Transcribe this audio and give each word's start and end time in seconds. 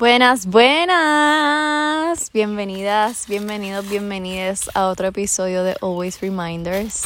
Buenas, 0.00 0.46
buenas. 0.46 2.30
Bienvenidas, 2.32 3.26
bienvenidos, 3.28 3.86
bienvenidas 3.86 4.70
a 4.72 4.86
otro 4.86 5.08
episodio 5.08 5.62
de 5.62 5.76
Always 5.82 6.22
Reminders. 6.22 7.02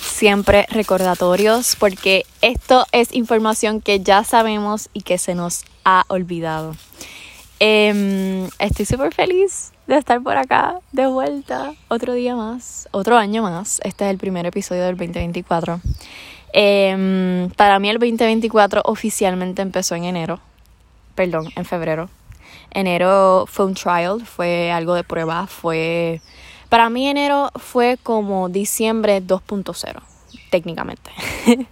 Siempre 0.00 0.66
recordatorios 0.68 1.76
porque 1.76 2.26
esto 2.42 2.86
es 2.90 3.14
información 3.14 3.80
que 3.80 4.00
ya 4.00 4.24
sabemos 4.24 4.90
y 4.92 5.02
que 5.02 5.16
se 5.16 5.36
nos 5.36 5.64
ha 5.84 6.02
olvidado. 6.08 6.74
Em, 7.60 8.48
estoy 8.58 8.84
súper 8.84 9.14
feliz 9.14 9.70
de 9.86 9.96
estar 9.96 10.20
por 10.20 10.36
acá, 10.36 10.80
de 10.90 11.06
vuelta, 11.06 11.72
otro 11.86 12.14
día 12.14 12.34
más, 12.34 12.88
otro 12.90 13.16
año 13.16 13.44
más. 13.44 13.80
Este 13.84 14.06
es 14.06 14.10
el 14.10 14.18
primer 14.18 14.44
episodio 14.44 14.82
del 14.82 14.96
2024. 14.96 15.80
Em, 16.52 17.48
para 17.50 17.78
mí 17.78 17.90
el 17.90 18.00
2024 18.00 18.82
oficialmente 18.86 19.62
empezó 19.62 19.94
en 19.94 20.02
enero, 20.02 20.40
perdón, 21.14 21.46
en 21.54 21.64
febrero. 21.64 22.10
Enero 22.70 23.46
fue 23.46 23.66
un 23.66 23.74
trial, 23.74 24.24
fue 24.26 24.70
algo 24.72 24.94
de 24.94 25.04
prueba, 25.04 25.46
fue... 25.46 26.20
Para 26.68 26.90
mí 26.90 27.06
enero 27.06 27.50
fue 27.54 27.98
como 28.02 28.48
diciembre 28.48 29.22
2.0, 29.22 30.02
técnicamente. 30.50 31.10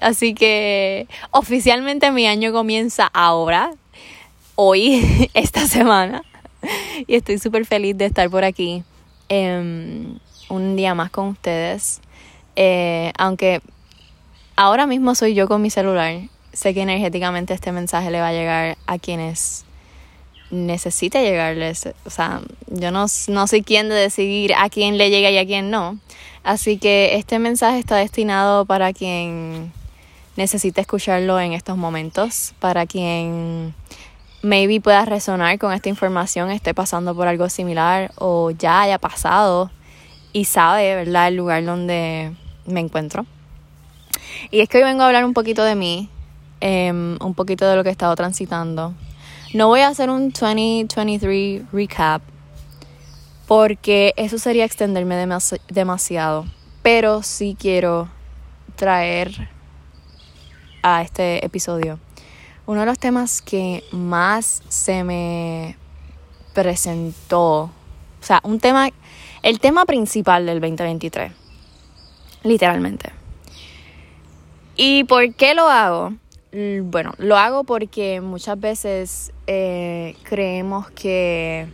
Así 0.00 0.32
que 0.32 1.06
oficialmente 1.32 2.10
mi 2.12 2.26
año 2.26 2.52
comienza 2.52 3.10
ahora, 3.12 3.72
hoy, 4.54 5.30
esta 5.34 5.66
semana. 5.66 6.22
Y 7.06 7.14
estoy 7.14 7.38
súper 7.38 7.66
feliz 7.66 7.96
de 7.98 8.06
estar 8.06 8.30
por 8.30 8.44
aquí 8.44 8.82
em, 9.28 10.18
un 10.48 10.76
día 10.76 10.94
más 10.94 11.10
con 11.10 11.28
ustedes. 11.28 12.00
Eh, 12.56 13.12
aunque 13.18 13.60
ahora 14.56 14.86
mismo 14.86 15.14
soy 15.14 15.34
yo 15.34 15.46
con 15.46 15.62
mi 15.62 15.70
celular, 15.70 16.22
sé 16.52 16.74
que 16.74 16.82
energéticamente 16.82 17.54
este 17.54 17.70
mensaje 17.70 18.10
le 18.10 18.20
va 18.20 18.28
a 18.28 18.32
llegar 18.32 18.76
a 18.86 18.98
quienes 18.98 19.64
necesite 20.50 21.22
llegarles. 21.22 21.88
O 22.04 22.10
sea, 22.10 22.40
yo 22.68 22.90
no, 22.90 23.06
no 23.28 23.46
soy 23.46 23.62
quien 23.62 23.88
de 23.88 23.94
decidir 23.94 24.54
a 24.54 24.68
quién 24.68 24.98
le 24.98 25.10
llega 25.10 25.30
y 25.30 25.38
a 25.38 25.46
quién 25.46 25.70
no. 25.70 25.98
Así 26.42 26.78
que 26.78 27.16
este 27.16 27.38
mensaje 27.38 27.78
está 27.78 27.96
destinado 27.96 28.64
para 28.64 28.92
quien 28.92 29.72
necesite 30.36 30.80
escucharlo 30.80 31.38
en 31.40 31.52
estos 31.52 31.76
momentos, 31.76 32.54
para 32.60 32.86
quien 32.86 33.74
maybe 34.42 34.80
pueda 34.80 35.04
resonar 35.04 35.58
con 35.58 35.72
esta 35.72 35.88
información, 35.88 36.50
esté 36.50 36.74
pasando 36.74 37.14
por 37.14 37.26
algo 37.26 37.48
similar 37.48 38.12
o 38.16 38.50
ya 38.52 38.82
haya 38.82 38.98
pasado 38.98 39.70
y 40.32 40.44
sabe, 40.44 40.94
¿verdad?, 40.94 41.28
el 41.28 41.36
lugar 41.36 41.64
donde 41.64 42.32
me 42.66 42.80
encuentro. 42.80 43.26
Y 44.50 44.60
es 44.60 44.68
que 44.68 44.78
hoy 44.78 44.84
vengo 44.84 45.02
a 45.02 45.06
hablar 45.06 45.24
un 45.24 45.34
poquito 45.34 45.64
de 45.64 45.74
mí, 45.74 46.08
em, 46.60 47.18
un 47.20 47.34
poquito 47.34 47.68
de 47.68 47.76
lo 47.76 47.82
que 47.82 47.88
he 47.88 47.92
estado 47.92 48.14
transitando, 48.14 48.94
no 49.54 49.68
voy 49.68 49.80
a 49.80 49.88
hacer 49.88 50.10
un 50.10 50.30
2023 50.30 51.72
recap 51.72 52.22
porque 53.46 54.12
eso 54.16 54.38
sería 54.38 54.64
extenderme 54.64 55.16
demasiado. 55.68 56.44
Pero 56.82 57.22
sí 57.22 57.56
quiero 57.58 58.08
traer 58.76 59.48
a 60.82 61.02
este 61.02 61.44
episodio 61.44 61.98
uno 62.66 62.80
de 62.80 62.86
los 62.86 62.98
temas 62.98 63.40
que 63.40 63.82
más 63.92 64.62
se 64.68 65.02
me 65.02 65.76
presentó. 66.52 67.62
O 67.62 67.72
sea, 68.20 68.40
un 68.42 68.60
tema, 68.60 68.90
el 69.42 69.58
tema 69.58 69.86
principal 69.86 70.44
del 70.44 70.60
2023. 70.60 71.32
Literalmente. 72.42 73.10
¿Y 74.76 75.04
por 75.04 75.32
qué 75.34 75.54
lo 75.54 75.66
hago? 75.68 76.12
Bueno, 76.82 77.12
lo 77.18 77.36
hago 77.36 77.62
porque 77.62 78.20
muchas 78.20 78.58
veces 78.58 79.32
eh, 79.46 80.16
creemos 80.24 80.90
que 80.90 81.68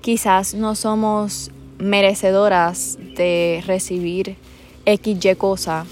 quizás 0.00 0.54
no 0.54 0.74
somos 0.74 1.52
merecedoras 1.78 2.98
de 3.16 3.62
recibir 3.64 4.36
XY 4.84 5.36
cosa 5.36 5.86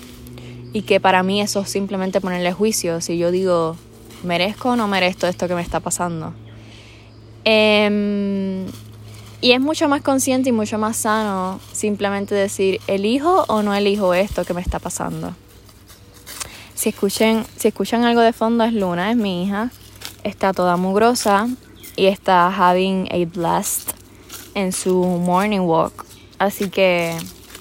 y 0.73 0.83
que 0.83 0.99
para 0.99 1.23
mí 1.23 1.41
eso 1.41 1.61
es 1.61 1.71
simplemente 1.71 2.21
ponerle 2.21 2.53
juicio 2.53 3.01
si 3.01 3.19
yo 3.19 3.31
digo 3.31 3.77
merezco 4.25 4.71
o 4.71 4.77
no 4.77 4.89
merezco 4.89 5.29
esto 5.29 5.47
que 5.47 5.55
me 5.55 5.63
está 5.63 5.79
pasando. 5.79 6.35
Em, 7.45 8.67
y 9.41 9.53
es 9.53 9.61
mucho 9.61 9.89
más 9.89 10.03
consciente 10.03 10.49
y 10.49 10.53
mucho 10.53 10.77
más 10.77 10.97
sano 10.97 11.61
simplemente 11.71 12.35
decir 12.35 12.81
elijo 12.89 13.45
o 13.47 13.63
no 13.63 13.77
elijo 13.77 14.13
esto 14.13 14.45
que 14.45 14.55
me 14.55 14.61
está 14.61 14.81
pasando. 14.81 15.37
Si, 16.81 16.89
escuchen, 16.89 17.45
si 17.59 17.69
escuchan 17.69 18.05
algo 18.05 18.23
de 18.23 18.33
fondo 18.33 18.65
es 18.65 18.73
Luna, 18.73 19.11
es 19.11 19.17
mi 19.19 19.45
hija. 19.45 19.71
Está 20.25 20.55
toda 20.55 20.79
mugrosa 20.79 21.47
y 21.95 22.07
está 22.07 22.49
having 22.49 23.07
a 23.13 23.23
blast 23.27 23.91
en 24.55 24.73
su 24.73 24.95
morning 25.05 25.61
walk. 25.61 26.07
Así 26.39 26.71
que, 26.71 27.19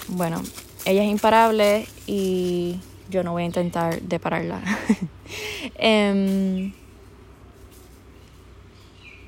bueno, 0.08 0.42
ella 0.86 1.04
es 1.04 1.12
imparable 1.12 1.86
y 2.08 2.80
yo 3.10 3.26
no 3.26 3.34
voy 3.34 3.44
a 3.44 3.48
intentar 3.48 4.02
de 4.02 4.20
pararla. 4.20 4.62
Em, 5.76 6.72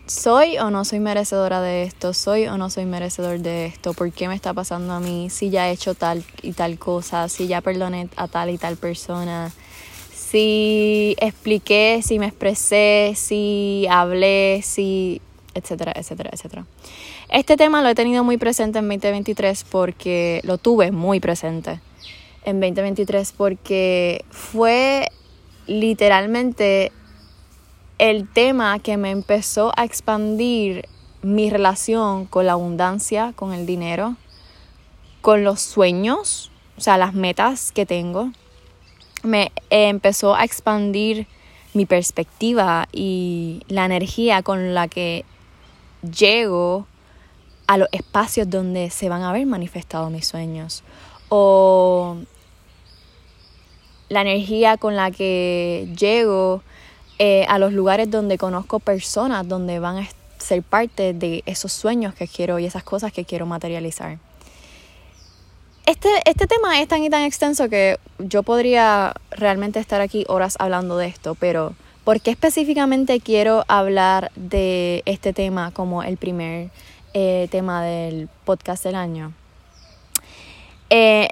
¿Soy 0.06 0.58
o 0.58 0.69
no 0.69 0.85
soy 0.85 1.02
merecedora 1.02 1.59
de 1.59 1.84
esto? 1.84 2.13
¿Soy 2.13 2.47
o 2.47 2.58
no 2.58 2.69
soy 2.69 2.85
merecedor 2.85 3.40
de 3.40 3.66
esto? 3.66 3.94
¿Por 3.94 4.13
qué 4.13 4.29
me 4.29 4.35
está 4.35 4.53
pasando 4.53 4.94
a 4.94 5.02
mí? 5.02 5.29
Si 5.29 5.50
ya 5.50 5.68
he 5.68 5.73
hecho 5.73 5.96
tal 5.96 6.23
y 6.41 6.53
tal 6.53 6.79
cosa, 6.79 7.28
si 7.28 7.47
ya 7.47 7.59
perdoné 7.59 8.08
a 8.16 8.29
tal 8.29 8.52
y 8.52 8.58
tal 8.58 8.78
persona, 8.78 9.52
si 10.31 11.13
expliqué, 11.19 11.99
si 12.01 12.17
me 12.17 12.27
expresé, 12.27 13.13
si 13.17 13.85
hablé, 13.89 14.61
si 14.63 15.21
etcétera, 15.53 15.91
etcétera, 15.93 16.29
etcétera. 16.31 16.65
Este 17.27 17.57
tema 17.57 17.81
lo 17.81 17.89
he 17.89 17.95
tenido 17.95 18.23
muy 18.23 18.37
presente 18.37 18.79
en 18.79 18.87
2023 18.87 19.65
porque 19.65 20.39
lo 20.45 20.57
tuve 20.57 20.93
muy 20.93 21.19
presente 21.19 21.81
en 22.45 22.61
2023 22.61 23.33
porque 23.33 24.23
fue 24.29 25.09
literalmente 25.67 26.93
el 27.97 28.25
tema 28.29 28.79
que 28.79 28.95
me 28.95 29.11
empezó 29.11 29.73
a 29.75 29.83
expandir 29.83 30.85
mi 31.21 31.49
relación 31.49 32.25
con 32.25 32.45
la 32.45 32.53
abundancia, 32.53 33.33
con 33.35 33.51
el 33.51 33.65
dinero, 33.65 34.15
con 35.21 35.43
los 35.43 35.59
sueños, 35.59 36.51
o 36.77 36.81
sea, 36.81 36.97
las 36.97 37.13
metas 37.13 37.73
que 37.73 37.85
tengo 37.85 38.31
me 39.23 39.51
empezó 39.69 40.35
a 40.35 40.43
expandir 40.43 41.27
mi 41.73 41.85
perspectiva 41.85 42.87
y 42.91 43.61
la 43.67 43.85
energía 43.85 44.43
con 44.43 44.73
la 44.73 44.87
que 44.87 45.23
llego 46.01 46.87
a 47.67 47.77
los 47.77 47.87
espacios 47.91 48.49
donde 48.49 48.89
se 48.89 49.07
van 49.07 49.23
a 49.23 49.31
ver 49.31 49.45
manifestados 49.45 50.11
mis 50.11 50.27
sueños 50.27 50.83
o 51.29 52.17
la 54.09 54.21
energía 54.21 54.75
con 54.75 54.97
la 54.97 55.11
que 55.11 55.87
llego 55.97 56.61
eh, 57.19 57.45
a 57.47 57.59
los 57.59 57.71
lugares 57.71 58.11
donde 58.11 58.37
conozco 58.37 58.79
personas 58.79 59.47
donde 59.47 59.79
van 59.79 59.99
a 59.99 60.07
ser 60.37 60.63
parte 60.63 61.13
de 61.13 61.43
esos 61.45 61.71
sueños 61.71 62.13
que 62.13 62.27
quiero 62.27 62.59
y 62.59 62.65
esas 62.65 62.83
cosas 62.83 63.13
que 63.13 63.23
quiero 63.23 63.45
materializar. 63.45 64.17
Este, 65.91 66.07
este 66.24 66.47
tema 66.47 66.79
es 66.79 66.88
tan 66.88 67.03
y 67.03 67.09
tan 67.09 67.24
extenso 67.24 67.68
que 67.68 68.00
yo 68.18 68.44
podría 68.44 69.13
realmente 69.29 69.78
estar 69.78 70.00
aquí 70.00 70.24
horas 70.29 70.56
hablando 70.57 70.96
de 70.96 71.07
esto, 71.07 71.35
pero 71.35 71.74
¿por 72.06 72.22
qué 72.22 72.31
específicamente 72.31 73.19
quiero 73.19 73.66
hablar 73.68 74.31
de 74.38 75.03
este 75.06 75.34
tema 75.34 75.72
como 75.72 76.02
el 76.02 76.16
primer 76.16 76.69
eh, 77.13 77.50
tema 77.52 77.84
del 77.84 78.29
podcast 78.46 78.85
del 78.85 78.96
año? 78.96 79.34
Eh, 80.90 81.28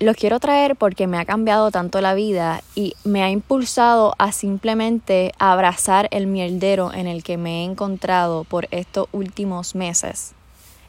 lo 0.00 0.12
quiero 0.14 0.40
traer 0.40 0.74
porque 0.74 1.06
me 1.06 1.18
ha 1.18 1.24
cambiado 1.24 1.70
tanto 1.70 2.00
la 2.00 2.14
vida 2.14 2.62
y 2.74 2.94
me 3.04 3.22
ha 3.22 3.30
impulsado 3.30 4.16
a 4.18 4.32
simplemente 4.32 5.30
abrazar 5.38 6.08
el 6.10 6.26
mierdero 6.26 6.92
en 6.92 7.06
el 7.06 7.22
que 7.22 7.36
me 7.36 7.60
he 7.60 7.64
encontrado 7.64 8.42
por 8.42 8.66
estos 8.72 9.06
últimos 9.12 9.76
meses 9.76 10.34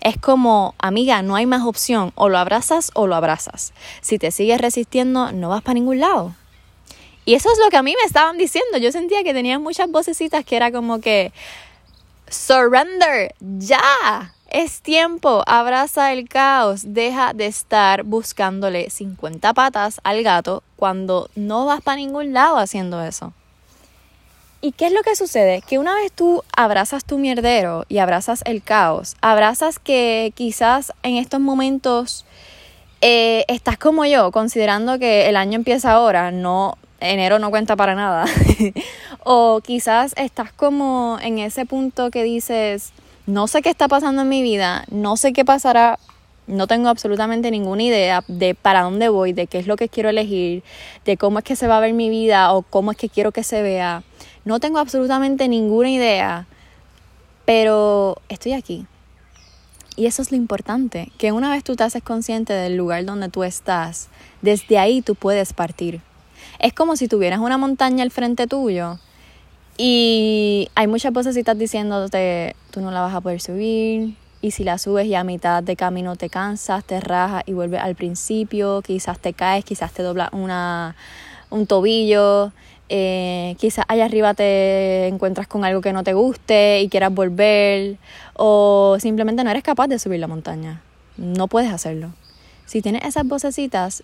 es 0.06 0.18
como, 0.20 0.76
amiga, 0.78 1.24
no 1.24 1.36
hay 1.36 1.48
más 1.48 1.64
opción, 1.64 2.12
o 2.14 2.30
lo 2.30 2.38
abrazas 2.38 2.92
o 2.94 3.08
lo 3.08 3.16
abrazas. 3.16 3.74
Si 4.02 4.20
te 4.20 4.30
sigues 4.30 4.62
resistiendo, 4.62 5.32
no 5.32 5.50
vas 5.50 5.64
para 5.64 5.74
ningún 5.74 6.00
lado. 6.00 6.36
Y 7.26 7.34
eso 7.34 7.52
es 7.52 7.58
lo 7.58 7.72
que 7.72 7.78
a 7.78 7.82
mí 7.82 7.96
me 8.00 8.06
estaban 8.06 8.38
diciendo. 8.38 8.78
Yo 8.78 8.92
sentía 8.92 9.24
que 9.24 9.34
tenía 9.34 9.58
muchas 9.58 9.90
vocecitas 9.90 10.46
que 10.46 10.58
era 10.58 10.72
como 10.72 11.00
que, 11.00 11.34
surrender, 12.30 13.34
ya, 13.40 13.82
es 14.52 14.82
tiempo, 14.82 15.44
abraza 15.48 16.14
el 16.14 16.30
caos, 16.30 16.84
deja 16.86 17.34
de 17.34 17.48
estar 17.48 18.04
buscándole 18.04 18.92
50 18.92 19.56
patas 19.56 20.00
al 20.04 20.22
gato 20.22 20.62
cuando 20.76 21.32
no 21.36 21.66
vas 21.66 21.82
para 21.82 21.98
ningún 21.98 22.32
lado 22.32 22.60
haciendo 22.60 23.04
eso. 23.04 23.34
¿Y 24.66 24.72
qué 24.72 24.88
es 24.88 24.94
lo 24.94 25.04
que 25.04 25.16
sucede? 25.16 25.62
Que 25.62 25.78
una 25.78 25.94
vez 25.94 26.12
tú 26.12 26.44
abrazas 26.58 27.06
tu 27.06 27.20
mierdero 27.20 27.86
y 27.88 28.00
abrazas 28.00 28.42
el 28.48 28.64
caos, 28.64 29.16
abrazas 29.22 29.78
que 29.78 30.34
quizás 30.34 30.92
en 31.04 31.18
estos 31.18 31.40
momentos 31.40 32.26
eh, 33.02 33.46
estás 33.48 33.78
como 33.78 34.06
yo, 34.06 34.32
considerando 34.32 34.98
que 34.98 35.30
el 35.30 35.36
año 35.36 35.54
empieza 35.54 35.92
ahora, 35.92 36.32
no 36.32 36.80
enero 37.00 37.38
no 37.38 37.52
cuenta 37.52 37.76
para 37.76 37.94
nada. 37.94 38.26
o 39.24 39.62
quizás 39.64 40.16
estás 40.18 40.52
como 40.52 41.20
en 41.22 41.38
ese 41.38 41.68
punto 41.68 42.10
que 42.10 42.24
dices, 42.24 42.92
no 43.28 43.46
sé 43.46 43.62
qué 43.62 43.70
está 43.70 43.88
pasando 43.88 44.24
en 44.24 44.30
mi 44.30 44.42
vida, 44.42 44.86
no 44.90 45.16
sé 45.16 45.32
qué 45.32 45.46
pasará, 45.46 46.00
no 46.48 46.66
tengo 46.66 46.90
absolutamente 46.90 47.52
ninguna 47.52 47.84
idea 47.84 48.24
de 48.28 48.56
para 48.56 48.82
dónde 48.82 49.10
voy, 49.10 49.32
de 49.32 49.46
qué 49.46 49.60
es 49.60 49.68
lo 49.68 49.76
que 49.76 49.90
quiero 49.90 50.10
elegir, 50.10 50.64
de 51.06 51.18
cómo 51.18 51.38
es 51.38 51.46
que 51.46 51.56
se 51.56 51.68
va 51.68 51.78
a 51.78 51.82
ver 51.82 51.94
mi 51.94 52.10
vida 52.10 52.52
o 52.52 52.64
cómo 52.64 52.90
es 52.90 52.98
que 52.98 53.10
quiero 53.10 53.32
que 53.32 53.44
se 53.44 53.62
vea. 53.62 54.02
No 54.46 54.60
tengo 54.60 54.78
absolutamente 54.78 55.48
ninguna 55.48 55.90
idea, 55.90 56.48
pero 57.46 58.18
estoy 58.30 58.54
aquí. 58.54 58.86
Y 59.98 60.06
eso 60.06 60.22
es 60.22 60.32
lo 60.32 60.38
importante, 60.38 61.12
que 61.18 61.32
una 61.32 61.50
vez 61.50 61.64
tú 61.64 61.76
te 61.76 61.84
haces 61.84 62.04
consciente 62.04 62.54
del 62.54 62.78
lugar 62.78 63.06
donde 63.06 63.30
tú 63.30 63.44
estás, 63.44 64.10
desde 64.42 64.78
ahí 64.78 65.02
tú 65.02 65.16
puedes 65.16 65.54
partir. 65.54 66.02
Es 66.60 66.74
como 66.74 66.96
si 66.96 67.08
tuvieras 67.08 67.40
una 67.40 67.58
montaña 67.58 68.04
al 68.04 68.12
frente 68.12 68.46
tuyo 68.46 69.00
y 69.78 70.70
hay 70.76 70.88
muchas 70.88 71.12
vocecitas 71.12 71.58
diciéndote, 71.58 72.56
tú 72.72 72.82
no 72.82 72.92
la 72.92 73.02
vas 73.02 73.16
a 73.16 73.22
poder 73.22 73.42
subir, 73.42 74.16
y 74.42 74.52
si 74.52 74.64
la 74.64 74.78
subes 74.78 75.08
y 75.08 75.16
a 75.16 75.24
mitad 75.24 75.64
de 75.64 75.76
camino 75.76 76.16
te 76.18 76.30
cansas, 76.30 76.84
te 76.86 77.00
rajas 77.00 77.44
y 77.48 77.54
vuelves 77.54 77.82
al 77.82 77.96
principio, 77.96 78.84
quizás 78.84 79.18
te 79.18 79.34
caes, 79.34 79.66
quizás 79.66 79.92
te 79.92 80.04
dobla 80.04 80.30
una, 80.34 80.96
un 81.50 81.66
tobillo, 81.66 82.52
eh, 82.90 83.56
quizás 83.60 83.86
allá 83.88 84.06
arriba 84.06 84.34
te 84.34 85.08
encuentras 85.08 85.48
con 85.48 85.66
algo 85.66 85.82
que 85.82 85.94
no 85.94 86.04
te 86.04 86.14
guste 86.14 86.82
y 86.82 86.90
quieras 86.90 87.14
volver, 87.14 87.98
o 88.36 88.98
simplemente 89.00 89.44
no 89.44 89.50
eres 89.50 89.64
capaz 89.64 89.88
de 89.88 90.00
subir 90.00 90.20
la 90.20 90.28
montaña, 90.28 90.82
no 91.18 91.48
puedes 91.48 91.72
hacerlo. 91.72 92.14
Si 92.66 92.82
tienes 92.82 93.04
esas 93.06 93.28
vocecitas, 93.28 94.04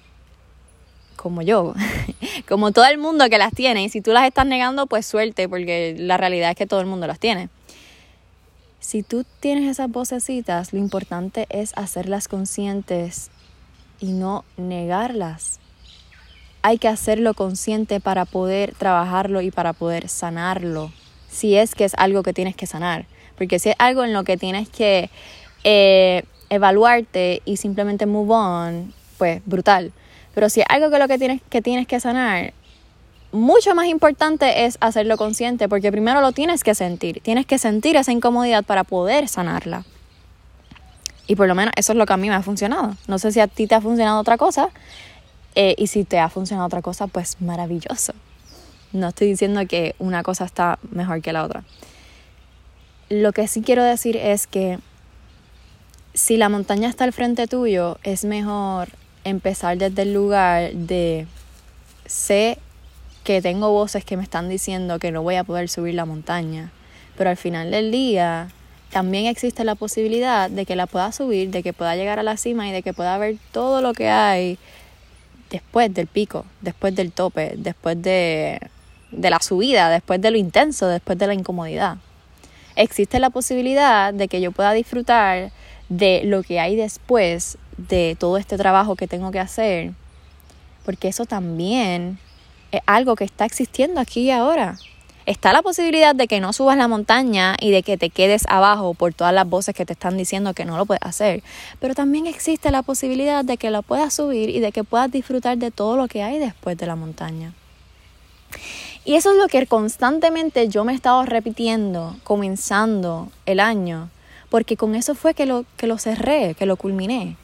como 1.15 1.41
yo, 1.41 1.73
como 2.49 2.71
todo 2.71 2.85
el 2.85 2.97
mundo 2.97 3.29
que 3.29 3.37
las 3.37 3.53
tiene, 3.53 3.83
y 3.83 3.89
si 3.89 4.01
tú 4.01 4.11
las 4.11 4.25
estás 4.25 4.45
negando, 4.45 4.87
pues 4.87 5.05
suerte, 5.05 5.47
porque 5.47 5.95
la 5.97 6.17
realidad 6.17 6.51
es 6.51 6.55
que 6.55 6.67
todo 6.67 6.79
el 6.79 6.87
mundo 6.87 7.07
las 7.07 7.19
tiene. 7.19 7.49
Si 8.79 9.03
tú 9.03 9.25
tienes 9.39 9.69
esas 9.69 9.91
vocecitas, 9.91 10.73
lo 10.73 10.79
importante 10.79 11.45
es 11.49 11.71
hacerlas 11.75 12.27
conscientes 12.27 13.29
y 13.99 14.13
no 14.13 14.43
negarlas. 14.57 15.59
Hay 16.61 16.77
que 16.77 16.87
hacerlo 16.87 17.33
consciente 17.33 17.99
para 17.99 18.25
poder 18.25 18.73
trabajarlo 18.75 19.41
y 19.41 19.51
para 19.51 19.73
poder 19.73 20.09
sanarlo, 20.09 20.91
si 21.29 21.55
es 21.55 21.73
que 21.75 21.85
es 21.85 21.93
algo 21.97 22.23
que 22.23 22.33
tienes 22.33 22.55
que 22.55 22.67
sanar. 22.67 23.05
Porque 23.37 23.57
si 23.57 23.69
es 23.69 23.75
algo 23.79 24.03
en 24.03 24.13
lo 24.13 24.23
que 24.23 24.37
tienes 24.37 24.69
que 24.69 25.09
eh, 25.63 26.23
evaluarte 26.49 27.41
y 27.45 27.57
simplemente 27.57 28.05
move 28.05 28.33
on, 28.33 28.93
pues 29.17 29.41
brutal. 29.45 29.91
Pero 30.35 30.49
si 30.49 30.61
es 30.61 30.65
algo 30.69 30.89
que 30.91 30.99
lo 30.99 31.07
que 31.07 31.17
tienes 31.17 31.41
que, 31.49 31.61
tienes 31.61 31.87
que 31.87 31.99
sanar, 31.99 32.53
mucho 33.31 33.73
más 33.75 33.87
importante 33.87 34.65
es 34.65 34.77
hacerlo 34.81 35.17
consciente, 35.17 35.69
porque 35.69 35.91
primero 35.91 36.21
lo 36.21 36.31
tienes 36.31 36.63
que 36.63 36.75
sentir. 36.75 37.21
Tienes 37.21 37.45
que 37.45 37.57
sentir 37.57 37.95
esa 37.95 38.11
incomodidad 38.11 38.63
para 38.63 38.83
poder 38.83 39.27
sanarla. 39.27 39.85
Y 41.27 41.35
por 41.35 41.47
lo 41.47 41.55
menos 41.55 41.73
eso 41.77 41.93
es 41.93 41.97
lo 41.97 42.05
que 42.05 42.13
a 42.13 42.17
mí 42.17 42.29
me 42.29 42.35
ha 42.35 42.41
funcionado. 42.41 42.95
No 43.07 43.17
sé 43.17 43.31
si 43.31 43.39
a 43.39 43.47
ti 43.47 43.67
te 43.67 43.75
ha 43.75 43.81
funcionado 43.81 44.19
otra 44.19 44.37
cosa. 44.37 44.69
Eh, 45.55 45.75
y 45.77 45.87
si 45.87 46.03
te 46.03 46.19
ha 46.19 46.29
funcionado 46.29 46.67
otra 46.67 46.81
cosa, 46.81 47.07
pues 47.07 47.37
maravilloso. 47.41 48.13
No 48.93 49.09
estoy 49.09 49.27
diciendo 49.27 49.61
que 49.67 49.95
una 49.99 50.23
cosa 50.23 50.45
está 50.45 50.79
mejor 50.91 51.21
que 51.21 51.33
la 51.33 51.43
otra. 51.43 51.63
Lo 53.09 53.31
que 53.33 53.47
sí 53.47 53.61
quiero 53.61 53.83
decir 53.83 54.17
es 54.17 54.47
que 54.47 54.79
si 56.13 56.37
la 56.37 56.49
montaña 56.49 56.89
está 56.89 57.03
al 57.03 57.13
frente 57.13 57.47
tuyo, 57.47 57.97
es 58.03 58.25
mejor 58.25 58.89
empezar 59.23 59.77
desde 59.77 60.01
el 60.03 60.13
lugar 60.13 60.73
de 60.73 61.27
sé 62.05 62.57
que 63.23 63.41
tengo 63.41 63.71
voces 63.71 64.03
que 64.03 64.17
me 64.17 64.23
están 64.23 64.49
diciendo 64.49 64.99
que 64.99 65.11
no 65.11 65.21
voy 65.21 65.35
a 65.35 65.43
poder 65.43 65.69
subir 65.69 65.93
la 65.93 66.05
montaña, 66.05 66.71
pero 67.17 67.29
al 67.29 67.37
final 67.37 67.71
del 67.71 67.91
día 67.91 68.49
también 68.91 69.25
existe 69.25 69.63
la 69.63 69.75
posibilidad 69.75 70.49
de 70.49 70.65
que 70.65 70.75
la 70.75 70.87
pueda 70.87 71.11
subir, 71.11 71.49
de 71.49 71.63
que 71.63 71.71
pueda 71.71 71.95
llegar 71.95 72.19
a 72.19 72.23
la 72.23 72.35
cima 72.35 72.67
y 72.67 72.71
de 72.71 72.81
que 72.81 72.93
pueda 72.93 73.17
ver 73.17 73.37
todo 73.51 73.81
lo 73.81 73.93
que 73.93 74.09
hay 74.09 74.57
después 75.51 75.93
del 75.93 76.07
pico, 76.07 76.45
después 76.61 76.95
del 76.95 77.11
tope, 77.11 77.53
después 77.57 78.01
de, 78.01 78.59
de 79.11 79.29
la 79.29 79.39
subida, 79.39 79.89
después 79.89 80.19
de 80.19 80.31
lo 80.31 80.37
intenso, 80.37 80.87
después 80.87 81.19
de 81.19 81.27
la 81.27 81.33
incomodidad. 81.35 81.97
Existe 82.75 83.19
la 83.19 83.29
posibilidad 83.29 84.13
de 84.13 84.27
que 84.27 84.41
yo 84.41 84.51
pueda 84.51 84.71
disfrutar 84.71 85.51
de 85.89 86.21
lo 86.23 86.41
que 86.41 86.59
hay 86.59 86.75
después 86.75 87.57
de 87.77 88.15
todo 88.17 88.37
este 88.37 88.57
trabajo 88.57 88.95
que 88.95 89.07
tengo 89.07 89.29
que 89.31 89.39
hacer, 89.39 89.91
porque 90.85 91.09
eso 91.09 91.25
también 91.25 92.17
es 92.71 92.81
algo 92.85 93.15
que 93.15 93.25
está 93.25 93.45
existiendo 93.45 93.99
aquí 93.99 94.21
y 94.21 94.31
ahora. 94.31 94.77
Está 95.25 95.53
la 95.53 95.61
posibilidad 95.61 96.15
de 96.15 96.27
que 96.27 96.39
no 96.39 96.51
subas 96.51 96.77
la 96.77 96.87
montaña 96.87 97.55
y 97.59 97.71
de 97.71 97.83
que 97.83 97.97
te 97.97 98.09
quedes 98.09 98.43
abajo 98.47 98.93
por 98.93 99.13
todas 99.13 99.33
las 99.33 99.47
voces 99.47 99.75
que 99.75 99.85
te 99.85 99.93
están 99.93 100.17
diciendo 100.17 100.53
que 100.53 100.65
no 100.65 100.77
lo 100.77 100.85
puedes 100.85 101.03
hacer. 101.03 101.43
Pero 101.79 101.93
también 101.93 102.25
existe 102.25 102.71
la 102.71 102.81
posibilidad 102.81 103.45
de 103.45 103.57
que 103.57 103.69
lo 103.69 103.83
puedas 103.83 104.13
subir 104.13 104.49
y 104.49 104.59
de 104.59 104.71
que 104.71 104.83
puedas 104.83 105.11
disfrutar 105.11 105.57
de 105.57 105.71
todo 105.71 105.95
lo 105.95 106.07
que 106.07 106.23
hay 106.23 106.39
después 106.39 106.77
de 106.77 106.87
la 106.87 106.95
montaña. 106.95 107.53
Y 109.05 109.15
eso 109.15 109.31
es 109.31 109.37
lo 109.37 109.47
que 109.47 109.65
constantemente 109.67 110.67
yo 110.67 110.83
me 110.83 110.91
he 110.91 110.95
estado 110.95 111.23
repitiendo, 111.25 112.15
comenzando 112.23 113.31
el 113.45 113.59
año, 113.59 114.09
porque 114.49 114.77
con 114.77 114.95
eso 114.95 115.15
fue 115.15 115.33
que 115.33 115.45
lo, 115.45 115.65
que 115.77 115.87
lo 115.87 115.97
cerré, 115.97 116.55
que 116.55 116.65
lo 116.65 116.75
culminé. 116.75 117.37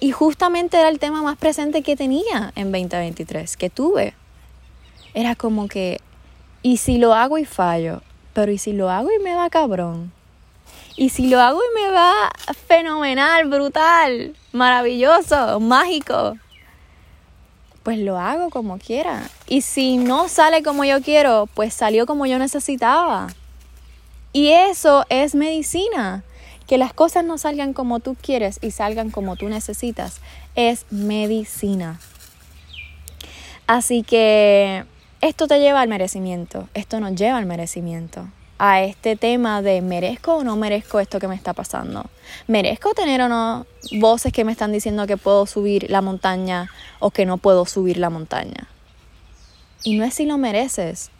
Y 0.00 0.10
justamente 0.10 0.78
era 0.78 0.88
el 0.88 0.98
tema 0.98 1.22
más 1.22 1.36
presente 1.36 1.82
que 1.82 1.96
tenía 1.96 2.52
en 2.56 2.72
2023, 2.72 3.56
que 3.56 3.70
tuve 3.70 4.14
era 5.14 5.34
como 5.34 5.68
que, 5.68 6.00
¿y 6.62 6.78
si 6.78 6.98
lo 6.98 7.14
hago 7.14 7.38
y 7.38 7.44
fallo? 7.44 8.02
Pero 8.32 8.52
¿y 8.52 8.58
si 8.58 8.72
lo 8.72 8.90
hago 8.90 9.10
y 9.12 9.22
me 9.22 9.34
va 9.34 9.50
cabrón? 9.50 10.12
¿Y 10.96 11.08
si 11.08 11.28
lo 11.28 11.40
hago 11.40 11.58
y 11.58 11.80
me 11.82 11.90
va 11.90 12.30
fenomenal, 12.66 13.48
brutal, 13.48 14.34
maravilloso, 14.52 15.60
mágico? 15.60 16.36
Pues 17.82 17.98
lo 17.98 18.18
hago 18.18 18.50
como 18.50 18.78
quiera. 18.78 19.28
Y 19.48 19.62
si 19.62 19.96
no 19.96 20.28
sale 20.28 20.62
como 20.62 20.84
yo 20.84 21.02
quiero, 21.02 21.48
pues 21.54 21.74
salió 21.74 22.06
como 22.06 22.26
yo 22.26 22.38
necesitaba. 22.38 23.28
Y 24.32 24.50
eso 24.50 25.04
es 25.08 25.34
medicina. 25.34 26.22
Que 26.66 26.78
las 26.78 26.94
cosas 26.94 27.24
no 27.24 27.38
salgan 27.38 27.72
como 27.72 28.00
tú 28.00 28.16
quieres 28.20 28.58
y 28.62 28.70
salgan 28.70 29.10
como 29.10 29.36
tú 29.36 29.48
necesitas 29.48 30.20
es 30.54 30.86
medicina. 30.90 31.98
Así 33.66 34.02
que 34.02 34.84
esto 35.22 35.46
te 35.46 35.60
lleva 35.60 35.80
al 35.80 35.88
merecimiento, 35.88 36.68
esto 36.74 36.98
nos 36.98 37.14
lleva 37.14 37.38
al 37.38 37.46
merecimiento, 37.46 38.26
a 38.58 38.82
este 38.82 39.14
tema 39.14 39.62
de 39.62 39.80
merezco 39.80 40.34
o 40.34 40.44
no 40.44 40.56
merezco 40.56 40.98
esto 40.98 41.20
que 41.20 41.28
me 41.28 41.36
está 41.36 41.52
pasando. 41.52 42.04
¿Merezco 42.48 42.92
tener 42.92 43.22
o 43.22 43.28
no 43.28 43.64
voces 44.00 44.32
que 44.32 44.44
me 44.44 44.50
están 44.50 44.72
diciendo 44.72 45.06
que 45.06 45.16
puedo 45.16 45.46
subir 45.46 45.88
la 45.90 46.02
montaña 46.02 46.70
o 46.98 47.12
que 47.12 47.24
no 47.24 47.38
puedo 47.38 47.66
subir 47.66 47.98
la 47.98 48.10
montaña? 48.10 48.66
Y 49.84 49.96
no 49.96 50.04
es 50.04 50.14
si 50.14 50.26
lo 50.26 50.38
mereces, 50.38 51.10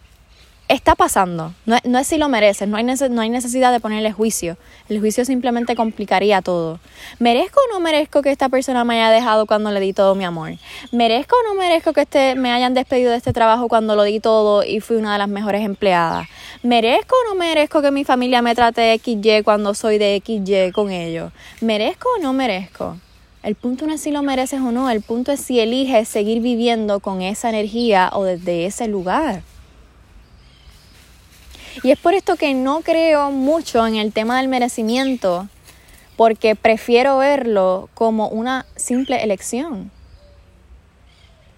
está 0.69 0.95
pasando. 0.95 1.53
No, 1.67 1.77
no, 1.85 1.99
es 1.99 2.07
si 2.07 2.19
lo 2.19 2.29
mereces, 2.29 2.69
no 2.69 2.77
hay, 2.77 2.85
no 2.85 3.21
hay 3.21 3.31
necesidad 3.31 3.73
de 3.73 3.81
ponerle 3.81 4.13
juicio. 4.13 4.57
El 4.89 5.01
juicio 5.01 5.25
simplemente 5.25 5.77
complicaría 5.77 6.43
todo. 6.43 6.81
¿Merezco 7.19 7.61
o 7.61 7.73
no 7.75 7.81
merezco 7.81 8.23
que 8.23 8.31
esta 8.31 8.49
persona 8.49 8.85
me 8.85 9.01
haya 9.01 9.11
dejado 9.11 9.47
cuando 9.47 9.71
le 9.71 9.81
di 9.81 9.93
todo 9.93 10.15
mi 10.15 10.25
amor? 10.25 10.53
¿Merezco 10.91 11.37
o 11.37 11.49
no 11.49 11.61
merezco 11.61 11.93
que 11.93 12.03
este, 12.03 12.35
me 12.35 12.53
hayan 12.53 12.75
despedido 12.75 13.11
de 13.11 13.19
este 13.19 13.33
trabajo 13.33 13.69
cuando 13.69 13.97
lo 13.97 14.03
di 14.05 14.21
todo 14.21 14.65
y 14.65 14.81
fui 14.81 14.97
una 14.97 15.13
de 15.13 15.19
las 15.19 15.29
mejores 15.29 15.65
empleadas? 15.65 16.29
¿Merezco 16.63 17.15
o 17.17 17.29
no 17.29 17.39
merezco 17.39 17.83
que 17.83 17.91
mi 17.91 18.05
familia 18.05 18.43
me 18.43 18.55
trate 18.55 18.99
XY 18.99 19.43
cuando 19.45 19.75
soy 19.75 19.99
de 19.99 20.23
XY 20.25 20.73
con 20.73 20.91
ellos? 20.91 21.33
¿Merezco 21.61 22.09
o 22.17 22.23
no 22.23 22.33
merezco? 22.33 22.97
El 23.43 23.57
punto 23.57 23.87
no 23.87 23.95
es 23.95 24.01
si 24.01 24.13
lo 24.13 24.23
mereces 24.23 24.61
o 24.61 24.71
no, 24.71 24.89
el 24.89 25.03
punto 25.03 25.33
es 25.33 25.41
si 25.41 25.59
eliges 25.59 26.09
seguir 26.09 26.41
viviendo 26.41 27.01
con 27.01 27.23
esa 27.23 27.49
energía 27.49 28.11
o 28.13 28.23
desde 28.23 28.67
ese 28.67 28.87
lugar. 28.87 29.43
Y 31.83 31.91
es 31.91 31.99
por 31.99 32.15
esto 32.15 32.37
que 32.37 32.55
no 32.55 32.83
creo 32.83 33.31
mucho 33.31 33.87
en 33.87 33.97
el 33.97 34.13
tema 34.13 34.39
del 34.39 34.49
merecimiento, 34.49 35.49
porque 36.17 36.55
prefiero 36.55 37.19
verlo 37.19 37.89
como 37.95 38.29
una 38.29 38.67
simple 38.77 39.23
elección. 39.23 39.91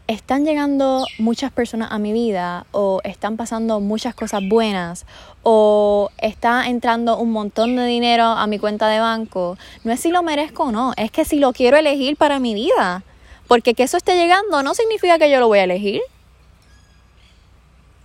Están 0.06 0.44
llegando 0.44 1.06
muchas 1.18 1.50
personas 1.50 1.90
a 1.90 1.98
mi 1.98 2.12
vida 2.12 2.66
o 2.72 3.00
están 3.04 3.38
pasando 3.38 3.80
muchas 3.80 4.14
cosas 4.14 4.42
buenas 4.46 5.06
o 5.42 6.10
está 6.18 6.68
entrando 6.68 7.16
un 7.16 7.32
montón 7.32 7.74
de 7.74 7.86
dinero 7.86 8.24
a 8.24 8.46
mi 8.46 8.58
cuenta 8.58 8.88
de 8.88 9.00
banco. 9.00 9.56
No 9.82 9.92
es 9.92 10.00
si 10.00 10.10
lo 10.10 10.22
merezco 10.22 10.64
o 10.64 10.72
no, 10.72 10.92
es 10.98 11.10
que 11.10 11.24
si 11.24 11.38
lo 11.38 11.54
quiero 11.54 11.78
elegir 11.78 12.16
para 12.16 12.38
mi 12.38 12.54
vida. 12.54 13.02
Porque 13.48 13.74
que 13.74 13.82
eso 13.82 13.96
esté 13.96 14.14
llegando 14.14 14.62
no 14.62 14.74
significa 14.74 15.18
que 15.18 15.30
yo 15.30 15.40
lo 15.40 15.48
voy 15.48 15.60
a 15.60 15.64
elegir. 15.64 16.02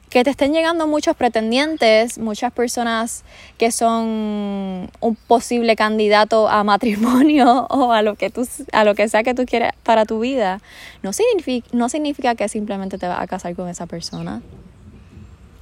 Que 0.10 0.24
te 0.24 0.32
estén 0.32 0.54
llegando 0.54 0.88
muchos 0.88 1.16
pretendientes, 1.16 2.18
muchas 2.18 2.52
personas 2.52 3.24
que 3.58 3.72
son 3.72 4.90
un 5.00 5.16
posible 5.28 5.76
candidato 5.76 6.50
a 6.50 6.64
matrimonio 6.64 7.68
o 7.70 7.92
a 7.92 8.02
lo 8.02 8.16
que 8.16 8.30
tú, 8.30 8.48
a 8.72 8.84
lo 8.84 8.96
que 8.96 9.08
sea 9.08 9.24
que 9.24 9.36
tú 9.36 9.46
quieras 9.46 9.74
para 9.84 10.06
tu 10.06 10.20
vida, 10.20 10.62
no 11.04 11.14
significa, 11.14 12.36
que 12.36 12.50
simplemente 12.50 12.98
te 12.98 13.08
vas 13.08 13.22
a 13.22 13.28
casar 13.28 13.56
con 13.56 13.70
esa 13.70 13.86
persona. 13.86 14.42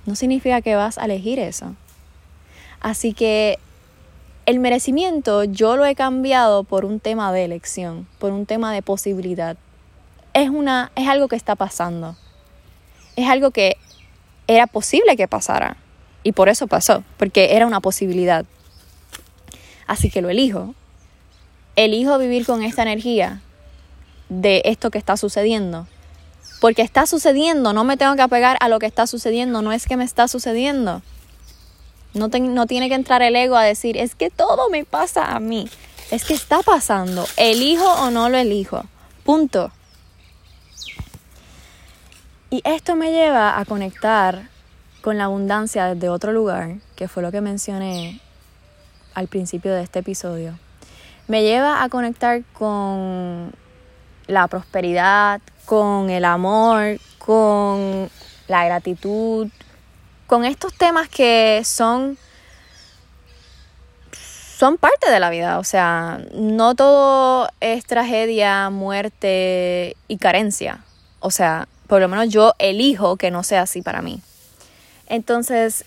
No 0.06 0.16
significa 0.16 0.62
que 0.62 0.76
vas 0.76 0.98
a 0.98 1.06
elegir 1.06 1.40
eso. 1.40 1.76
Así 2.80 3.14
que 3.14 3.60
el 4.46 4.60
merecimiento 4.60 5.44
yo 5.44 5.76
lo 5.76 5.86
he 5.86 5.96
cambiado 5.96 6.64
por 6.64 6.86
un 6.86 7.02
tema 7.02 7.34
de 7.34 7.44
elección, 7.44 8.08
por 8.18 8.32
un 8.32 8.46
tema 8.46 8.74
de 8.74 8.82
posibilidad. 8.82 9.58
Es 10.34 10.50
una 10.50 10.92
es 10.96 11.10
algo 11.10 11.28
que 11.28 11.36
está 11.36 11.56
pasando. 11.56 12.16
Es 13.18 13.28
algo 13.28 13.52
que 13.52 13.76
era 14.48 14.68
posible 14.68 15.16
que 15.16 15.28
pasara. 15.28 15.78
Y 16.24 16.32
por 16.32 16.50
eso 16.50 16.68
pasó, 16.68 17.04
porque 17.18 17.56
era 17.56 17.68
una 17.68 17.80
posibilidad. 17.80 18.46
Así 19.86 20.10
que 20.10 20.22
lo 20.22 20.30
elijo. 20.30 20.74
Elijo 21.76 22.18
vivir 22.18 22.46
con 22.46 22.64
esta 22.64 22.82
energía 22.82 23.42
de 24.30 24.62
esto 24.66 24.92
que 24.92 24.98
está 24.98 25.16
sucediendo. 25.16 25.88
Porque 26.60 26.82
está 26.82 27.06
sucediendo, 27.06 27.72
no 27.72 27.84
me 27.84 27.98
tengo 27.98 28.16
que 28.16 28.24
apegar 28.24 28.58
a 28.62 28.68
lo 28.68 28.80
que 28.80 28.88
está 28.88 29.06
sucediendo, 29.06 29.62
no 29.62 29.72
es 29.72 29.86
que 29.86 29.96
me 29.96 30.04
está 30.04 30.28
sucediendo. 30.28 31.02
No, 32.14 32.30
no 32.30 32.66
tiene 32.66 32.90
que 32.90 32.96
entrar 32.96 33.22
el 33.22 33.36
ego 33.36 33.56
a 33.56 33.64
decir, 33.64 33.96
es 33.96 34.16
que 34.16 34.30
todo 34.30 34.70
me 34.70 34.84
pasa 34.84 35.36
a 35.36 35.40
mí. 35.40 35.70
Es 36.10 36.26
que 36.26 36.34
está 36.34 36.62
pasando, 36.64 37.28
elijo 37.38 37.86
o 37.86 38.10
no 38.10 38.30
lo 38.30 38.38
elijo. 38.38 38.84
Punto. 39.24 39.72
Y 42.50 42.62
esto 42.64 42.96
me 42.96 43.12
lleva 43.12 43.60
a 43.60 43.66
conectar 43.66 44.50
con 45.02 45.18
la 45.18 45.26
abundancia 45.26 45.94
desde 45.94 46.08
otro 46.08 46.32
lugar, 46.32 46.76
que 46.96 47.10
fue 47.10 47.22
lo 47.22 47.32
que 47.32 47.42
mencioné 47.42 48.22
al 49.14 49.28
principio 49.28 49.74
de 49.74 49.84
este 49.84 50.00
episodio. 50.00 50.58
Me 51.28 51.44
lleva 51.44 51.84
a 51.84 51.90
conectar 51.90 52.44
con 52.54 53.52
la 54.28 54.48
prosperidad, 54.48 55.42
con 55.66 56.10
el 56.10 56.24
amor, 56.24 57.00
con 57.18 58.10
la 58.48 58.66
gratitud, 58.66 59.50
con 60.26 60.46
estos 60.46 60.74
temas 60.74 61.10
que 61.10 61.62
son 61.66 62.18
son 64.58 64.78
parte 64.78 65.12
de 65.12 65.20
la 65.20 65.30
vida, 65.30 65.60
o 65.60 65.64
sea, 65.64 66.20
no 66.34 66.74
todo 66.74 67.48
es 67.60 67.86
tragedia, 67.86 68.72
muerte 68.72 69.96
y 70.08 70.18
carencia. 70.18 70.80
O 71.20 71.30
sea, 71.30 71.68
por 71.88 72.02
lo 72.02 72.08
menos 72.08 72.30
yo 72.30 72.54
elijo 72.60 73.18
que 73.18 73.32
no 73.32 73.44
sea 73.44 73.64
así 73.64 73.82
para 73.82 74.02
mí. 74.02 74.22
Entonces, 75.08 75.86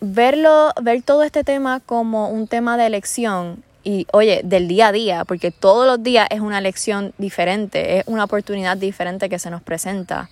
verlo, 0.00 0.72
ver 0.80 1.02
todo 1.02 1.22
este 1.22 1.44
tema 1.44 1.80
como 1.80 2.28
un 2.28 2.46
tema 2.46 2.76
de 2.76 2.86
elección 2.86 3.62
y, 3.84 4.06
oye, 4.12 4.42
del 4.44 4.68
día 4.68 4.88
a 4.88 4.92
día, 4.92 5.24
porque 5.24 5.50
todos 5.50 5.86
los 5.86 6.02
días 6.02 6.26
es 6.30 6.40
una 6.40 6.58
elección 6.58 7.14
diferente, 7.18 7.98
es 7.98 8.04
una 8.06 8.24
oportunidad 8.24 8.76
diferente 8.76 9.28
que 9.28 9.38
se 9.38 9.50
nos 9.50 9.62
presenta 9.62 10.28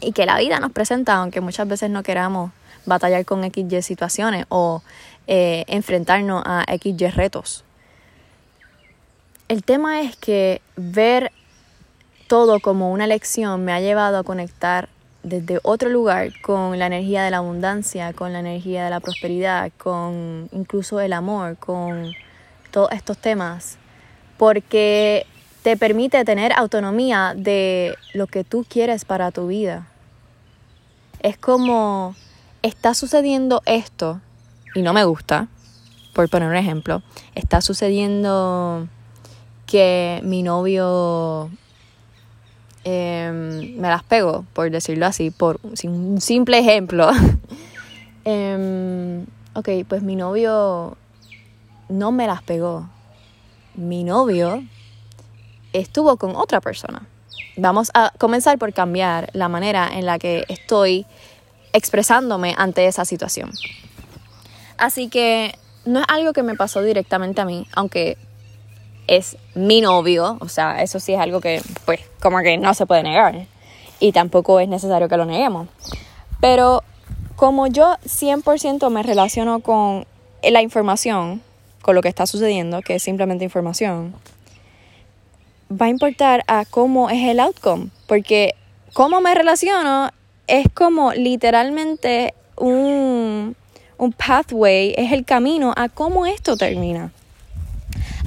y 0.00 0.12
que 0.12 0.26
la 0.26 0.38
vida 0.38 0.60
nos 0.60 0.72
presenta, 0.72 1.14
aunque 1.14 1.40
muchas 1.40 1.66
veces 1.66 1.90
no 1.90 2.02
queramos 2.02 2.52
batallar 2.84 3.24
con 3.24 3.42
XY 3.42 3.82
situaciones 3.82 4.46
o 4.48 4.82
eh, 5.26 5.64
enfrentarnos 5.66 6.42
a 6.46 6.64
XY 6.68 7.08
retos. 7.08 7.64
El 9.48 9.64
tema 9.64 10.02
es 10.02 10.16
que 10.16 10.60
ver 10.76 11.32
todo 12.26 12.60
como 12.60 12.90
una 12.92 13.06
lección 13.06 13.64
me 13.64 13.72
ha 13.72 13.80
llevado 13.80 14.18
a 14.18 14.24
conectar 14.24 14.88
desde 15.22 15.58
otro 15.62 15.88
lugar 15.88 16.30
con 16.40 16.78
la 16.78 16.86
energía 16.86 17.24
de 17.24 17.30
la 17.30 17.38
abundancia, 17.38 18.12
con 18.12 18.32
la 18.32 18.40
energía 18.40 18.84
de 18.84 18.90
la 18.90 19.00
prosperidad, 19.00 19.72
con 19.76 20.48
incluso 20.52 21.00
el 21.00 21.12
amor, 21.12 21.56
con 21.56 22.12
todos 22.70 22.92
estos 22.92 23.18
temas, 23.18 23.76
porque 24.38 25.26
te 25.62 25.76
permite 25.76 26.24
tener 26.24 26.52
autonomía 26.52 27.34
de 27.36 27.96
lo 28.14 28.28
que 28.28 28.44
tú 28.44 28.64
quieres 28.68 29.04
para 29.04 29.32
tu 29.32 29.48
vida. 29.48 29.88
Es 31.20 31.36
como 31.36 32.14
está 32.62 32.94
sucediendo 32.94 33.62
esto 33.66 34.20
y 34.76 34.82
no 34.82 34.92
me 34.92 35.04
gusta, 35.04 35.48
por 36.14 36.28
poner 36.28 36.48
un 36.48 36.56
ejemplo, 36.56 37.02
está 37.34 37.60
sucediendo 37.60 38.86
que 39.66 40.20
mi 40.22 40.44
novio 40.44 41.50
Em, 42.88 43.76
me 43.80 43.88
las 43.88 44.04
pego, 44.04 44.46
por 44.52 44.70
decirlo 44.70 45.06
así, 45.06 45.32
por 45.32 45.58
un 45.82 46.20
simple 46.20 46.58
ejemplo. 46.58 47.10
Em, 48.28 49.24
ok, 49.54 49.68
pues 49.88 50.02
mi 50.02 50.16
novio 50.16 50.96
no 51.88 52.10
me 52.10 52.26
las 52.26 52.42
pegó. 52.42 52.88
Mi 53.76 54.02
novio 54.02 54.64
estuvo 55.72 56.16
con 56.16 56.34
otra 56.34 56.60
persona. 56.60 57.06
Vamos 57.56 57.92
a 57.94 58.12
comenzar 58.18 58.58
por 58.58 58.72
cambiar 58.72 59.30
la 59.32 59.48
manera 59.48 59.88
en 59.92 60.06
la 60.06 60.18
que 60.18 60.44
estoy 60.48 61.06
expresándome 61.72 62.56
ante 62.58 62.86
esa 62.86 63.04
situación. 63.04 63.52
Así 64.76 65.08
que 65.08 65.56
no 65.84 66.00
es 66.00 66.06
algo 66.08 66.32
que 66.32 66.42
me 66.42 66.56
pasó 66.56 66.82
directamente 66.82 67.40
a 67.40 67.44
mí, 67.44 67.68
aunque 67.74 68.18
es 69.06 69.36
mi 69.54 69.80
novio, 69.80 70.38
o 70.40 70.48
sea, 70.48 70.82
eso 70.82 71.00
sí 71.00 71.14
es 71.14 71.20
algo 71.20 71.40
que, 71.40 71.62
pues, 71.84 72.00
como 72.20 72.38
que 72.40 72.58
no 72.58 72.74
se 72.74 72.86
puede 72.86 73.02
negar. 73.02 73.46
Y 74.00 74.12
tampoco 74.12 74.60
es 74.60 74.68
necesario 74.68 75.08
que 75.08 75.16
lo 75.16 75.24
neguemos. 75.24 75.68
Pero 76.40 76.82
como 77.36 77.66
yo 77.66 77.96
100% 78.04 78.90
me 78.90 79.02
relaciono 79.02 79.60
con 79.60 80.06
la 80.42 80.62
información, 80.62 81.42
con 81.82 81.94
lo 81.94 82.02
que 82.02 82.08
está 82.08 82.26
sucediendo, 82.26 82.82
que 82.82 82.96
es 82.96 83.02
simplemente 83.02 83.44
información, 83.44 84.14
va 85.70 85.86
a 85.86 85.88
importar 85.88 86.44
a 86.46 86.64
cómo 86.64 87.10
es 87.10 87.22
el 87.28 87.40
outcome. 87.40 87.88
Porque 88.06 88.54
cómo 88.92 89.20
me 89.20 89.34
relaciono 89.34 90.10
es 90.46 90.66
como 90.72 91.12
literalmente 91.12 92.34
un, 92.56 93.56
un 93.98 94.12
pathway, 94.12 94.94
es 94.96 95.12
el 95.12 95.24
camino 95.24 95.72
a 95.76 95.88
cómo 95.88 96.26
esto 96.26 96.56
termina. 96.56 97.12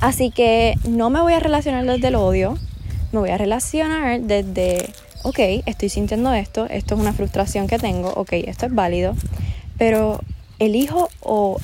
Así 0.01 0.31
que 0.31 0.75
no 0.87 1.09
me 1.09 1.21
voy 1.21 1.33
a 1.33 1.39
relacionar 1.39 1.85
desde 1.85 2.07
el 2.07 2.15
odio, 2.15 2.57
me 3.11 3.19
voy 3.19 3.31
a 3.31 3.37
relacionar 3.37 4.21
desde, 4.21 4.93
ok, 5.23 5.39
estoy 5.65 5.89
sintiendo 5.89 6.33
esto, 6.33 6.67
esto 6.69 6.95
es 6.95 7.01
una 7.01 7.11
frustración 7.11 7.67
que 7.67 7.79
tengo, 7.79 8.09
ok, 8.15 8.33
esto 8.33 8.65
es 8.65 8.73
válido, 8.73 9.13
pero 9.77 10.21
elijo 10.57 11.09
o 11.19 11.57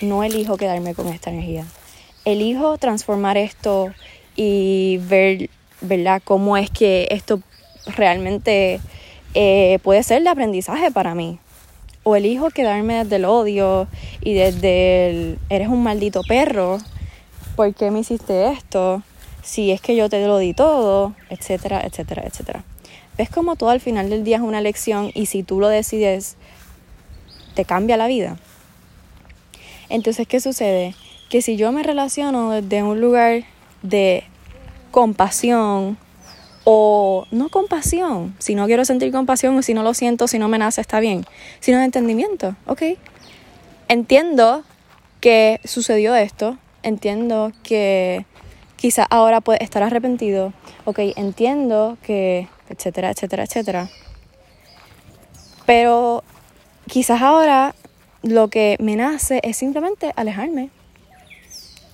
no 0.00 0.24
elijo 0.24 0.56
quedarme 0.56 0.94
con 0.94 1.08
esta 1.08 1.30
energía. 1.30 1.66
Elijo 2.24 2.78
transformar 2.78 3.36
esto 3.36 3.92
y 4.36 4.98
ver, 5.08 5.50
¿verdad?, 5.82 6.22
cómo 6.24 6.56
es 6.56 6.70
que 6.70 7.08
esto 7.10 7.40
realmente 7.94 8.80
eh, 9.34 9.78
puede 9.82 10.02
ser 10.02 10.22
de 10.22 10.30
aprendizaje 10.30 10.90
para 10.90 11.14
mí. 11.14 11.38
O 12.04 12.16
elijo 12.16 12.50
quedarme 12.50 13.04
desde 13.04 13.16
el 13.16 13.26
odio 13.26 13.86
y 14.22 14.34
desde 14.34 15.10
el 15.10 15.38
eres 15.50 15.68
un 15.68 15.82
maldito 15.82 16.22
perro 16.22 16.78
¿por 17.56 17.74
qué 17.74 17.90
me 17.90 18.00
hiciste 18.00 18.48
esto? 18.48 19.02
Si 19.42 19.72
es 19.72 19.80
que 19.80 19.96
yo 19.96 20.08
te 20.08 20.24
lo 20.26 20.38
di 20.38 20.54
todo, 20.54 21.14
etcétera, 21.30 21.82
etcétera, 21.84 22.22
etcétera. 22.26 22.64
¿Ves 23.16 23.30
como 23.30 23.56
todo 23.56 23.70
al 23.70 23.80
final 23.80 24.10
del 24.10 24.24
día 24.24 24.36
es 24.36 24.42
una 24.42 24.60
lección 24.60 25.10
y 25.14 25.26
si 25.26 25.42
tú 25.42 25.58
lo 25.58 25.68
decides, 25.68 26.36
te 27.54 27.64
cambia 27.64 27.96
la 27.96 28.06
vida? 28.06 28.36
Entonces, 29.88 30.28
¿qué 30.28 30.40
sucede? 30.40 30.94
Que 31.30 31.40
si 31.42 31.56
yo 31.56 31.72
me 31.72 31.82
relaciono 31.82 32.50
desde 32.50 32.82
un 32.82 33.00
lugar 33.00 33.44
de 33.82 34.24
compasión, 34.90 35.96
o 36.68 37.28
no 37.30 37.48
compasión, 37.48 38.34
si 38.40 38.56
no 38.56 38.66
quiero 38.66 38.84
sentir 38.84 39.12
compasión 39.12 39.56
o 39.56 39.62
si 39.62 39.72
no 39.72 39.84
lo 39.84 39.94
siento, 39.94 40.26
si 40.26 40.40
no 40.40 40.48
me 40.48 40.58
nace, 40.58 40.80
está 40.80 40.98
bien, 40.98 41.24
sino 41.60 41.78
de 41.78 41.84
entendimiento, 41.84 42.56
ok. 42.66 42.82
Entiendo 43.86 44.64
que 45.20 45.60
sucedió 45.62 46.16
esto, 46.16 46.58
entiendo 46.86 47.50
que 47.64 48.24
quizás 48.76 49.06
ahora 49.10 49.40
puede 49.40 49.62
estar 49.62 49.82
arrepentido, 49.82 50.52
ok, 50.84 51.00
entiendo 51.16 51.98
que, 52.02 52.48
etcétera, 52.68 53.10
etcétera, 53.10 53.42
etcétera. 53.42 53.88
Pero 55.66 56.22
quizás 56.86 57.22
ahora 57.22 57.74
lo 58.22 58.48
que 58.48 58.76
me 58.78 58.94
nace 58.94 59.40
es 59.42 59.56
simplemente 59.56 60.12
alejarme. 60.14 60.70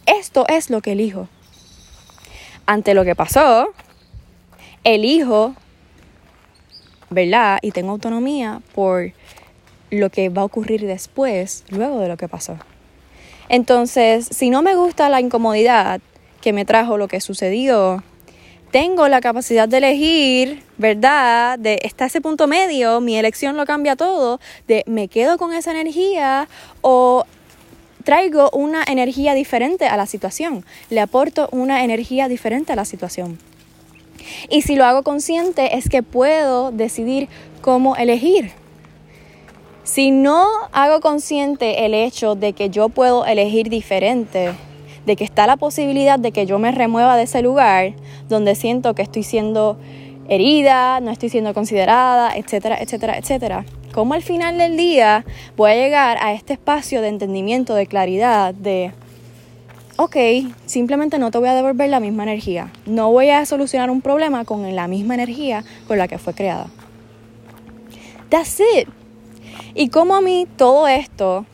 Esto 0.04 0.44
es 0.49 0.68
lo 0.68 0.82
que 0.82 0.92
elijo. 0.92 1.28
Ante 2.66 2.92
lo 2.92 3.04
que 3.04 3.16
pasó, 3.16 3.68
elijo, 4.84 5.54
¿verdad? 7.08 7.58
Y 7.62 7.70
tengo 7.70 7.92
autonomía 7.92 8.61
por 8.75 9.12
lo 9.90 10.11
que 10.11 10.28
va 10.28 10.42
a 10.42 10.44
ocurrir 10.44 10.87
después, 10.87 11.64
luego 11.70 11.99
de 11.99 12.08
lo 12.08 12.18
que 12.18 12.28
pasó. 12.28 12.58
Entonces, 13.52 14.26
si 14.30 14.49
no 14.49 14.62
me 14.62 14.75
gusta 14.75 15.11
la 15.11 15.21
incomodidad 15.21 16.00
que 16.40 16.54
me 16.54 16.64
trajo 16.64 16.97
lo 16.97 17.06
que 17.06 17.21
sucedió, 17.21 18.02
tengo 18.71 19.09
la 19.09 19.21
capacidad 19.21 19.68
de 19.68 19.76
elegir, 19.76 20.62
¿verdad? 20.78 21.59
De 21.59 21.78
está 21.82 22.06
ese 22.06 22.23
punto 22.23 22.47
medio, 22.47 23.02
mi 23.02 23.18
elección 23.18 23.59
lo 23.59 23.66
cambia 23.66 23.94
todo, 23.94 24.40
de 24.66 24.85
me 24.87 25.09
quedo 25.09 25.37
con 25.37 25.52
esa 25.52 25.71
energía 25.71 26.49
o 26.80 27.26
traigo 28.04 28.49
una 28.54 28.85
energía 28.88 29.35
diferente 29.35 29.85
a 29.85 29.99
la 29.99 30.06
situación, 30.06 30.64
le 30.88 31.02
aporto 31.02 31.50
una 31.52 31.85
energía 31.85 32.28
diferente 32.28 32.73
a 32.73 32.76
la 32.76 32.87
situación. 32.87 33.38
Y 34.49 34.62
si 34.62 34.76
lo 34.76 34.87
hago 34.87 35.02
consciente 35.02 35.76
es 35.76 35.90
que 35.90 36.02
puedo 36.02 36.71
decidir 36.71 37.28
cómo 37.61 37.97
elegir. 37.97 38.62
Si 39.85 40.12
no 40.12 40.47
hago 40.71 41.01
consciente 41.01 41.85
el 41.85 41.93
hecho 41.95 42.37
de 42.37 42.53
que 42.53 42.71
yo 42.71 42.89
puedo 42.89 43.27
elegir 43.27 43.69
diferente, 43.69 44.53
de 45.07 45.17
que 45.17 45.25
está 45.25 45.49
la 45.49 45.57
posibilidad 45.57 46.21
de 46.21 46.31
que 46.31 46.47
yo 46.47 46.61
me 46.61 46.71
remueva 46.71 47.17
de 47.17 47.25
ese 47.25 47.43
lugar 47.43 47.95
donde 48.29 48.55
siento 48.55 48.95
que 48.95 49.03
estoy 49.03 49.25
siendo 49.25 49.77
herida, 50.29 51.01
no 51.01 51.11
estoy 51.11 51.31
siendo 51.31 51.53
considerada, 51.53 52.37
etcétera, 52.37 52.79
etcétera, 52.81 53.19
etcétera. 53.19 53.65
¿Cómo 53.93 54.15
al 54.15 54.23
final 54.23 54.57
del 54.57 54.77
día 54.77 55.25
voy 55.57 55.73
a 55.73 55.75
llegar 55.75 56.17
a 56.21 56.33
este 56.33 56.53
espacio 56.53 57.03
de 57.03 57.09
entendimiento, 57.09 57.75
de 57.75 57.89
claridad, 57.89 58.55
de, 58.55 58.93
ok, 59.97 60.17
simplemente 60.65 61.19
no 61.19 61.33
te 61.33 61.39
voy 61.39 61.49
a 61.49 61.55
devolver 61.55 61.91
la 61.91 61.99
misma 61.99 62.23
energía, 62.23 62.71
no 62.87 63.11
voy 63.11 63.31
a 63.31 63.45
solucionar 63.47 63.91
un 63.91 64.01
problema 64.01 64.45
con 64.45 64.75
la 64.77 64.87
misma 64.87 65.15
energía 65.15 65.65
con 65.89 65.99
la 65.99 66.07
que 66.07 66.19
fue 66.19 66.35
creada. 66.35 66.69
That's 68.31 68.61
it. 68.61 69.01
Y 69.75 69.88
como 69.88 70.14
a 70.14 70.21
mí 70.21 70.47
todo 70.57 70.87
esto 70.88 71.47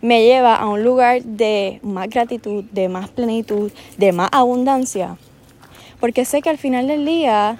me 0.00 0.24
lleva 0.24 0.56
a 0.56 0.66
un 0.66 0.82
lugar 0.82 1.22
de 1.22 1.80
más 1.82 2.08
gratitud, 2.08 2.64
de 2.72 2.88
más 2.88 3.10
plenitud, 3.10 3.70
de 3.98 4.12
más 4.12 4.30
abundancia. 4.32 5.18
Porque 6.00 6.24
sé 6.24 6.40
que 6.40 6.48
al 6.48 6.58
final 6.58 6.86
del 6.86 7.04
día 7.04 7.58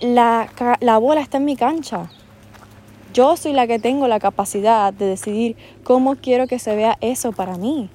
la, 0.00 0.48
la, 0.80 0.98
bola 0.98 1.20
está 1.20 1.38
en 1.38 1.44
mi 1.44 1.56
cancha. 1.56 2.10
Yo 3.12 3.36
soy 3.36 3.52
la 3.52 3.68
que 3.68 3.78
tengo 3.78 4.08
la 4.08 4.18
capacidad 4.18 4.92
de 4.92 5.06
decidir 5.06 5.56
cómo 5.84 6.16
quiero 6.16 6.48
que 6.48 6.58
se 6.58 6.74
vea 6.74 6.98
eso 7.00 7.30
para 7.30 7.56
mí. 7.56 7.88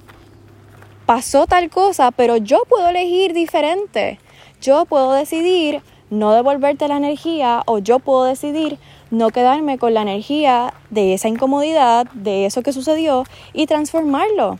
Pasó 1.04 1.46
tal 1.46 1.68
cosa, 1.68 2.10
pero 2.12 2.38
yo 2.38 2.62
puedo 2.66 2.88
elegir 2.88 3.34
diferente. 3.34 4.18
Yo 4.62 4.86
puedo 4.86 5.12
decidir 5.12 5.82
no 6.08 6.32
devolverte 6.32 6.88
la 6.88 6.96
energía 6.96 7.62
o 7.66 7.78
yo 7.78 7.98
puedo 7.98 8.24
decidir 8.24 8.78
no 9.10 9.30
quedarme 9.30 9.78
con 9.78 9.94
la 9.94 10.02
energía 10.02 10.74
de 10.90 11.14
esa 11.14 11.28
incomodidad, 11.28 12.06
de 12.12 12.46
eso 12.46 12.62
que 12.62 12.72
sucedió 12.72 13.24
y 13.52 13.66
transformarlo. 13.66 14.58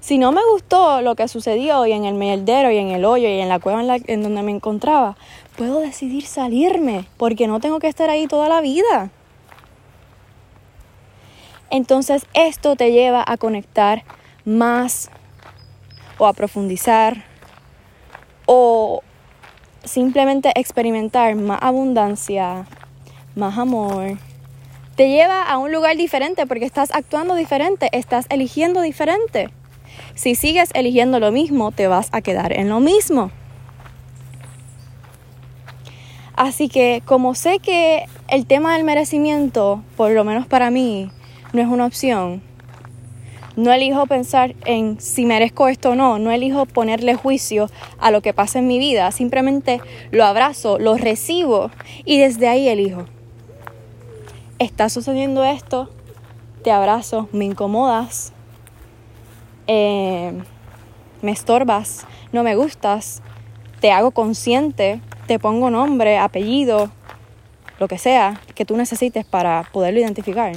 Si 0.00 0.16
no 0.16 0.32
me 0.32 0.40
gustó 0.50 1.02
lo 1.02 1.14
que 1.16 1.28
sucedió 1.28 1.84
y 1.86 1.92
en 1.92 2.04
el 2.04 2.14
mierdero 2.14 2.70
y 2.70 2.78
en 2.78 2.88
el 2.88 3.04
hoyo 3.04 3.28
y 3.28 3.40
en 3.40 3.48
la 3.48 3.58
cueva 3.58 3.82
en, 3.82 4.04
en 4.06 4.22
donde 4.22 4.42
me 4.42 4.52
encontraba, 4.52 5.16
puedo 5.56 5.80
decidir 5.80 6.24
salirme 6.24 7.04
porque 7.16 7.46
no 7.46 7.60
tengo 7.60 7.78
que 7.78 7.88
estar 7.88 8.08
ahí 8.08 8.26
toda 8.26 8.48
la 8.48 8.60
vida. 8.60 9.10
Entonces 11.70 12.26
esto 12.32 12.76
te 12.76 12.92
lleva 12.92 13.24
a 13.26 13.36
conectar 13.36 14.04
más 14.44 15.10
o 16.16 16.26
a 16.26 16.32
profundizar 16.32 17.24
o 18.46 19.02
simplemente 19.90 20.52
experimentar 20.54 21.34
más 21.34 21.58
abundancia, 21.62 22.66
más 23.34 23.58
amor, 23.58 24.18
te 24.96 25.08
lleva 25.08 25.42
a 25.42 25.58
un 25.58 25.70
lugar 25.72 25.96
diferente 25.96 26.46
porque 26.46 26.64
estás 26.64 26.90
actuando 26.92 27.34
diferente, 27.34 27.88
estás 27.92 28.26
eligiendo 28.30 28.80
diferente. 28.80 29.50
Si 30.14 30.34
sigues 30.34 30.70
eligiendo 30.74 31.20
lo 31.20 31.30
mismo, 31.30 31.70
te 31.70 31.86
vas 31.86 32.08
a 32.12 32.20
quedar 32.20 32.52
en 32.52 32.68
lo 32.68 32.80
mismo. 32.80 33.30
Así 36.34 36.68
que 36.68 37.02
como 37.04 37.34
sé 37.34 37.58
que 37.58 38.06
el 38.28 38.46
tema 38.46 38.74
del 38.74 38.84
merecimiento, 38.84 39.82
por 39.96 40.10
lo 40.12 40.24
menos 40.24 40.46
para 40.46 40.70
mí, 40.70 41.10
no 41.52 41.62
es 41.62 41.68
una 41.68 41.86
opción, 41.86 42.42
no 43.58 43.72
elijo 43.72 44.06
pensar 44.06 44.54
en 44.66 45.00
si 45.00 45.26
merezco 45.26 45.66
esto 45.66 45.90
o 45.90 45.94
no, 45.96 46.20
no 46.20 46.30
elijo 46.30 46.64
ponerle 46.64 47.16
juicio 47.16 47.68
a 47.98 48.12
lo 48.12 48.22
que 48.22 48.32
pasa 48.32 48.60
en 48.60 48.68
mi 48.68 48.78
vida, 48.78 49.10
simplemente 49.10 49.80
lo 50.12 50.24
abrazo, 50.24 50.78
lo 50.78 50.96
recibo 50.96 51.72
y 52.04 52.18
desde 52.18 52.46
ahí 52.46 52.68
elijo. 52.68 53.06
Está 54.60 54.88
sucediendo 54.88 55.42
esto, 55.42 55.90
te 56.62 56.70
abrazo, 56.70 57.28
me 57.32 57.46
incomodas, 57.46 58.32
eh, 59.66 60.32
me 61.20 61.32
estorbas, 61.32 62.06
no 62.30 62.44
me 62.44 62.54
gustas, 62.54 63.22
te 63.80 63.90
hago 63.90 64.12
consciente, 64.12 65.00
te 65.26 65.40
pongo 65.40 65.68
nombre, 65.68 66.16
apellido, 66.16 66.92
lo 67.80 67.88
que 67.88 67.98
sea 67.98 68.40
que 68.54 68.64
tú 68.64 68.76
necesites 68.76 69.24
para 69.24 69.68
poderlo 69.72 69.98
identificar. 69.98 70.52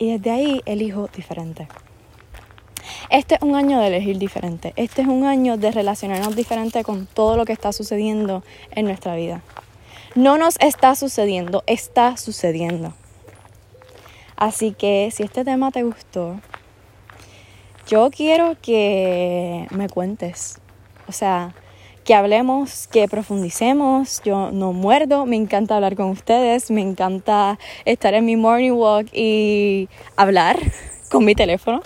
Y 0.00 0.12
desde 0.12 0.30
ahí 0.30 0.62
elijo 0.64 1.08
diferente. 1.14 1.68
Este 3.10 3.34
es 3.34 3.42
un 3.42 3.54
año 3.54 3.78
de 3.78 3.88
elegir 3.88 4.18
diferente. 4.18 4.72
Este 4.76 5.02
es 5.02 5.08
un 5.08 5.26
año 5.26 5.58
de 5.58 5.70
relacionarnos 5.70 6.34
diferente 6.34 6.82
con 6.84 7.06
todo 7.06 7.36
lo 7.36 7.44
que 7.44 7.52
está 7.52 7.70
sucediendo 7.70 8.42
en 8.70 8.86
nuestra 8.86 9.14
vida. 9.14 9.42
No 10.14 10.38
nos 10.38 10.58
está 10.58 10.94
sucediendo, 10.94 11.62
está 11.66 12.16
sucediendo. 12.16 12.94
Así 14.36 14.72
que 14.72 15.10
si 15.12 15.22
este 15.22 15.44
tema 15.44 15.70
te 15.70 15.82
gustó, 15.82 16.40
yo 17.86 18.08
quiero 18.10 18.56
que 18.62 19.66
me 19.70 19.90
cuentes. 19.90 20.60
O 21.08 21.12
sea, 21.12 21.54
que 22.04 22.14
hablemos, 22.14 22.86
que 22.88 23.08
profundicemos. 23.08 24.20
Yo 24.24 24.50
no 24.52 24.72
muerdo, 24.72 25.26
me 25.26 25.36
encanta 25.36 25.76
hablar 25.76 25.96
con 25.96 26.06
ustedes, 26.10 26.70
me 26.70 26.80
encanta 26.80 27.58
estar 27.84 28.14
en 28.14 28.24
mi 28.24 28.36
morning 28.36 28.72
walk 28.72 29.08
y 29.12 29.88
hablar 30.16 30.58
con 31.10 31.24
mi 31.24 31.34
teléfono. 31.34 31.82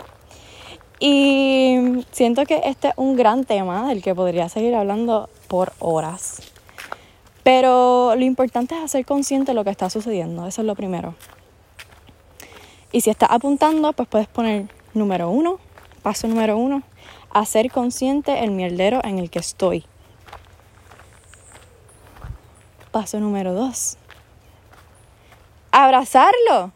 Y 1.01 2.05
siento 2.13 2.45
que 2.47 2.63
este 2.65 2.89
es 2.89 2.95
un 2.97 3.17
gran 3.17 3.45
tema 3.45 3.89
del 3.89 4.03
que 4.03 4.15
podría 4.15 4.49
seguir 4.49 4.75
hablando 4.75 5.29
por 5.49 5.73
horas. 5.79 6.41
Pero 7.43 8.15
lo 8.17 8.25
importante 8.25 8.75
es 8.75 8.83
hacer 8.83 9.05
consciente 9.05 9.53
de 9.53 9.55
lo 9.55 9.65
que 9.65 9.71
está 9.71 9.91
sucediendo, 9.91 10.47
eso 10.47 10.63
es 10.63 10.67
lo 10.67 10.75
primero. 10.75 11.15
Y 12.91 13.03
si 13.03 13.11
estás 13.11 13.29
apuntando, 13.33 13.93
pues 13.93 14.09
puedes 14.09 14.29
poner 14.29 14.67
número 14.95 15.29
uno, 15.29 15.59
paso 16.03 16.27
número 16.29 16.57
uno, 16.57 16.83
hacer 17.31 17.71
consciente 17.71 18.45
el 18.45 18.53
mierdero 18.53 19.01
en 19.05 19.19
el 19.19 19.29
que 19.29 19.41
estoy. 19.41 19.85
Paso 22.95 23.19
número 23.19 23.55
dos. 23.55 23.97
Abrazarlo. 25.73 26.71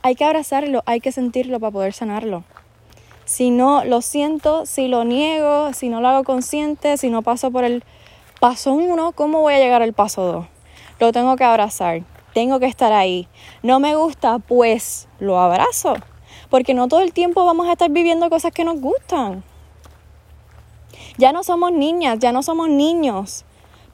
Hay 0.00 0.14
que 0.14 0.24
abrazarlo, 0.24 0.84
hay 0.86 1.00
que 1.00 1.10
sentirlo 1.10 1.58
para 1.58 1.72
poder 1.72 1.92
sanarlo. 1.92 2.44
Si 3.24 3.50
no 3.50 3.84
lo 3.84 4.00
siento, 4.00 4.64
si 4.64 4.86
lo 4.86 5.02
niego, 5.02 5.72
si 5.72 5.88
no 5.88 6.00
lo 6.00 6.06
hago 6.06 6.22
consciente, 6.22 6.96
si 6.98 7.10
no 7.10 7.22
paso 7.22 7.50
por 7.50 7.64
el 7.64 7.82
paso 8.38 8.74
uno, 8.74 9.10
¿cómo 9.10 9.40
voy 9.40 9.54
a 9.54 9.58
llegar 9.58 9.82
al 9.82 9.92
paso 9.92 10.22
dos? 10.22 10.46
Lo 11.00 11.10
tengo 11.10 11.34
que 11.34 11.42
abrazar, 11.42 12.04
tengo 12.32 12.60
que 12.60 12.66
estar 12.66 12.92
ahí. 12.92 13.26
No 13.64 13.80
me 13.80 13.96
gusta, 13.96 14.38
pues 14.38 15.08
lo 15.18 15.36
abrazo. 15.40 15.96
Porque 16.48 16.74
no 16.74 16.86
todo 16.86 17.00
el 17.00 17.12
tiempo 17.12 17.44
vamos 17.44 17.66
a 17.66 17.72
estar 17.72 17.90
viviendo 17.90 18.30
cosas 18.30 18.52
que 18.52 18.64
nos 18.64 18.80
gustan. 18.80 19.42
Ya 21.18 21.32
no 21.32 21.42
somos 21.42 21.72
niñas, 21.72 22.20
ya 22.20 22.30
no 22.30 22.44
somos 22.44 22.68
niños 22.68 23.44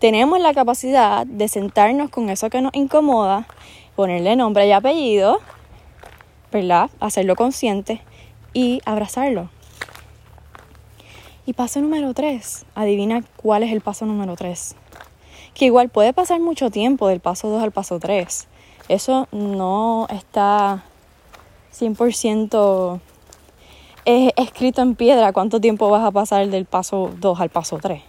tenemos 0.02 0.40
la 0.40 0.52
capacidad 0.52 1.24
de 1.24 1.46
sentarnos 1.46 2.10
con 2.10 2.28
eso 2.28 2.50
que 2.50 2.60
nos 2.60 2.74
incomoda, 2.74 3.46
ponerle 3.94 4.34
nombre 4.34 4.66
y 4.66 4.72
apellido, 4.72 5.38
¿verdad? 6.50 6.90
Hacerlo 6.98 7.36
consciente 7.36 8.00
y 8.52 8.80
abrazarlo. 8.84 9.48
Y 11.46 11.52
paso 11.52 11.80
número 11.80 12.14
tres, 12.14 12.66
adivina 12.74 13.22
cuál 13.36 13.62
es 13.62 13.70
el 13.70 13.80
paso 13.80 14.04
número 14.04 14.34
tres. 14.34 14.74
Que 15.54 15.66
igual 15.66 15.88
puede 15.88 16.12
pasar 16.12 16.40
mucho 16.40 16.68
tiempo 16.68 17.06
del 17.06 17.20
paso 17.20 17.48
2 17.48 17.62
al 17.62 17.70
paso 17.70 18.00
3. 18.00 18.48
Eso 18.88 19.28
no 19.30 20.08
está 20.10 20.82
100% 21.78 22.98
escrito 24.04 24.82
en 24.82 24.96
piedra 24.96 25.32
cuánto 25.32 25.60
tiempo 25.60 25.90
vas 25.90 26.04
a 26.04 26.10
pasar 26.10 26.48
del 26.48 26.64
paso 26.64 27.12
2 27.20 27.40
al 27.40 27.50
paso 27.50 27.78
3. 27.78 28.02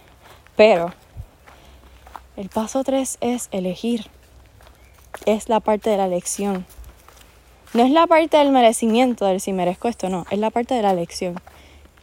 Pero 0.56 0.92
el 2.36 2.48
paso 2.48 2.82
3 2.82 3.18
es 3.20 3.48
elegir. 3.52 4.06
Es 5.26 5.48
la 5.48 5.60
parte 5.60 5.90
de 5.90 5.96
la 5.96 6.06
elección. 6.06 6.66
No 7.72 7.84
es 7.84 7.90
la 7.90 8.06
parte 8.06 8.36
del 8.36 8.50
merecimiento, 8.50 9.24
del 9.24 9.40
si 9.40 9.52
merezco 9.52 9.88
esto, 9.88 10.08
no. 10.08 10.26
Es 10.30 10.38
la 10.38 10.50
parte 10.50 10.74
de 10.74 10.82
la 10.82 10.90
elección. 10.90 11.40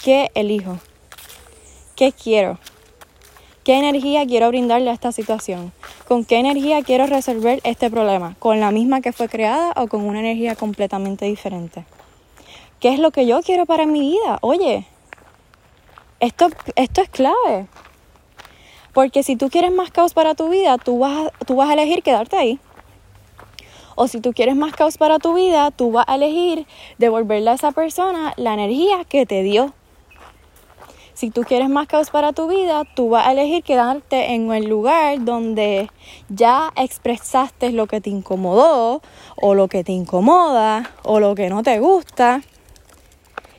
¿Qué 0.03 0.31
elijo? 0.33 0.79
¿Qué 1.95 2.13
quiero? 2.13 2.59
¿Qué 3.63 3.77
energía 3.77 4.25
quiero 4.25 4.47
brindarle 4.47 4.89
a 4.89 4.93
esta 4.93 5.11
situación? 5.11 5.71
¿Con 6.07 6.25
qué 6.25 6.37
energía 6.37 6.81
quiero 6.81 7.05
resolver 7.07 7.59
este 7.63 7.91
problema? 7.91 8.35
¿Con 8.39 8.59
la 8.59 8.71
misma 8.71 9.01
que 9.01 9.11
fue 9.11 9.29
creada 9.29 9.73
o 9.75 9.87
con 9.87 10.01
una 10.01 10.19
energía 10.19 10.55
completamente 10.55 11.25
diferente? 11.25 11.85
¿Qué 12.79 12.93
es 12.93 12.99
lo 12.99 13.11
que 13.11 13.27
yo 13.27 13.41
quiero 13.41 13.65
para 13.65 13.85
mi 13.85 13.99
vida? 13.99 14.39
Oye, 14.41 14.87
esto, 16.19 16.49
esto 16.75 17.01
es 17.01 17.09
clave. 17.09 17.67
Porque 18.93 19.23
si 19.23 19.35
tú 19.35 19.49
quieres 19.49 19.71
más 19.71 19.91
caos 19.91 20.13
para 20.13 20.35
tu 20.35 20.49
vida, 20.49 20.77
tú 20.77 20.99
vas, 20.99 21.31
tú 21.45 21.55
vas 21.55 21.69
a 21.69 21.73
elegir 21.73 22.03
quedarte 22.03 22.35
ahí. 22.35 22.59
O 23.95 24.07
si 24.07 24.19
tú 24.19 24.33
quieres 24.33 24.55
más 24.55 24.73
caos 24.73 24.97
para 24.97 25.19
tu 25.19 25.33
vida, 25.33 25.71
tú 25.71 25.91
vas 25.91 26.05
a 26.07 26.15
elegir 26.15 26.65
devolverle 26.97 27.51
a 27.51 27.53
esa 27.53 27.71
persona 27.71 28.33
la 28.37 28.53
energía 28.53 29.03
que 29.05 29.25
te 29.25 29.43
dio. 29.43 29.73
Si 31.13 31.29
tú 31.29 31.43
quieres 31.43 31.69
más 31.69 31.87
caos 31.87 32.09
para 32.09 32.33
tu 32.33 32.47
vida, 32.47 32.83
tú 32.95 33.09
vas 33.09 33.27
a 33.27 33.33
elegir 33.33 33.63
quedarte 33.63 34.33
en 34.33 34.51
el 34.51 34.65
lugar 34.67 35.23
donde 35.23 35.89
ya 36.29 36.71
expresaste 36.75 37.71
lo 37.71 37.85
que 37.85 38.01
te 38.01 38.09
incomodó 38.09 39.01
o 39.35 39.53
lo 39.53 39.67
que 39.67 39.83
te 39.83 39.91
incomoda 39.91 40.89
o 41.03 41.19
lo 41.19 41.35
que 41.35 41.49
no 41.49 41.63
te 41.63 41.79
gusta. 41.79 42.41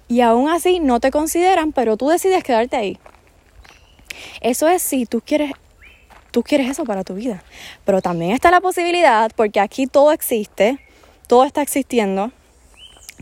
Y 0.09 0.23
aún 0.23 0.49
así 0.49 0.81
no 0.81 0.99
te 0.99 1.11
consideran, 1.11 1.73
pero 1.73 1.97
tú 1.97 2.09
decides 2.09 2.43
quedarte 2.43 2.77
ahí. 2.77 2.99
Eso 4.41 4.69
es 4.69 4.83
si 4.83 5.07
tú 5.07 5.21
quieres 5.25 5.53
tú 6.33 6.43
quieres 6.43 6.69
eso 6.69 6.85
para 6.85 7.05
tu 7.05 7.15
vida. 7.15 7.45
Pero 7.85 8.03
también 8.03 8.33
está 8.33 8.51
la 8.51 8.61
posibilidad, 8.61 9.31
porque 9.37 9.61
aquí 9.61 9.87
todo 9.87 10.11
existe, 10.11 10.79
todo 11.29 11.45
está 11.45 11.63
existiendo, 11.63 12.33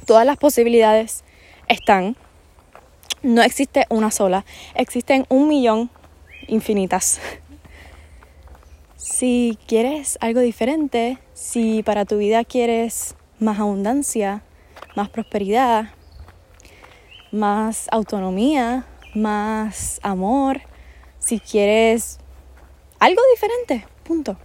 todas 0.07 0.24
las 0.24 0.38
posibilidades 0.38 1.24
están. 1.68 2.16
No 3.22 3.42
existe 3.42 3.85
una 3.90 4.11
sola, 4.11 4.46
existen 4.74 5.26
un 5.29 5.48
millón 5.48 5.90
infinitas. 6.46 7.20
Si 8.96 9.59
quieres 9.66 10.16
algo 10.20 10.40
diferente, 10.40 11.18
si 11.35 11.83
para 11.83 12.05
tu 12.05 12.16
vida 12.16 12.44
quieres 12.44 13.16
más 13.38 13.59
abundancia, 13.59 14.42
más 14.94 15.09
prosperidad, 15.09 15.90
más 17.33 17.88
autonomía, 17.90 18.87
más 19.14 20.00
amor, 20.03 20.62
si 21.20 21.38
quieres 21.38 22.18
algo 22.98 23.22
diferente, 23.33 23.87
punto. 24.02 24.37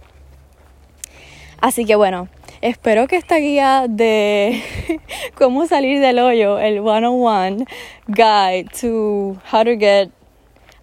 Así 1.60 1.84
que 1.84 1.96
bueno, 1.96 2.28
espero 2.60 3.08
que 3.08 3.16
esta 3.16 3.36
guía 3.38 3.86
de 3.88 4.62
cómo 5.34 5.66
salir 5.66 6.00
del 6.00 6.18
hoyo, 6.18 6.58
el 6.58 6.82
101 6.82 7.64
guide 8.06 8.68
to 8.80 9.36
how 9.52 9.64
to 9.64 9.76
get 9.76 10.10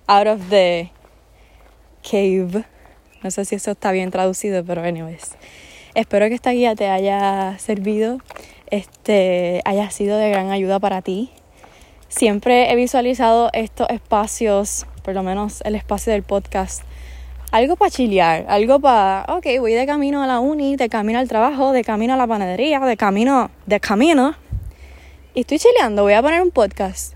out 0.08 0.28
of 0.28 0.50
the 0.50 0.92
cave. 2.02 2.66
No 3.24 3.32
sé 3.32 3.46
si 3.46 3.56
eso 3.56 3.72
está 3.72 3.92
bien 3.92 4.12
traducido, 4.12 4.66
pero 4.66 4.82
anyways. 4.82 5.36
Espero 5.96 6.28
que 6.28 6.36
esta 6.36 6.52
guía 6.52 6.76
te 6.76 6.90
haya 6.90 7.58
servido, 7.60 8.18
este, 8.70 9.62
haya 9.64 9.90
sido 9.92 10.18
de 10.18 10.30
gran 10.30 10.52
ayuda 10.52 10.80
para 10.80 11.02
ti. 11.02 11.32
Siempre 12.16 12.72
he 12.72 12.76
visualizado 12.76 13.50
estos 13.54 13.90
espacios, 13.90 14.86
por 15.02 15.16
lo 15.16 15.24
menos 15.24 15.62
el 15.62 15.74
espacio 15.74 16.14
del 16.14 16.22
podcast, 16.22 16.84
algo 17.50 17.76
para 17.76 17.90
chilear, 17.90 18.46
algo 18.50 18.80
para, 18.80 19.26
ok, 19.30 19.48
voy 19.60 19.74
de 19.74 19.88
camino 19.88 20.22
a 20.22 20.28
la 20.28 20.40
uni, 20.40 20.76
de 20.76 20.90
camino 20.90 21.18
al 21.18 21.28
trabajo, 21.28 21.72
de 21.72 21.84
camino 21.84 22.14
a 22.14 22.18
la 22.18 22.28
panadería, 22.28 22.80
de 22.80 22.98
camino, 22.98 23.50
de 23.66 23.80
camino. 23.80 24.36
Y 25.34 25.40
estoy 25.40 25.58
chileando, 25.58 26.04
voy 26.04 26.14
a 26.14 26.22
poner 26.22 26.44
un 26.44 26.52
podcast. 26.52 27.16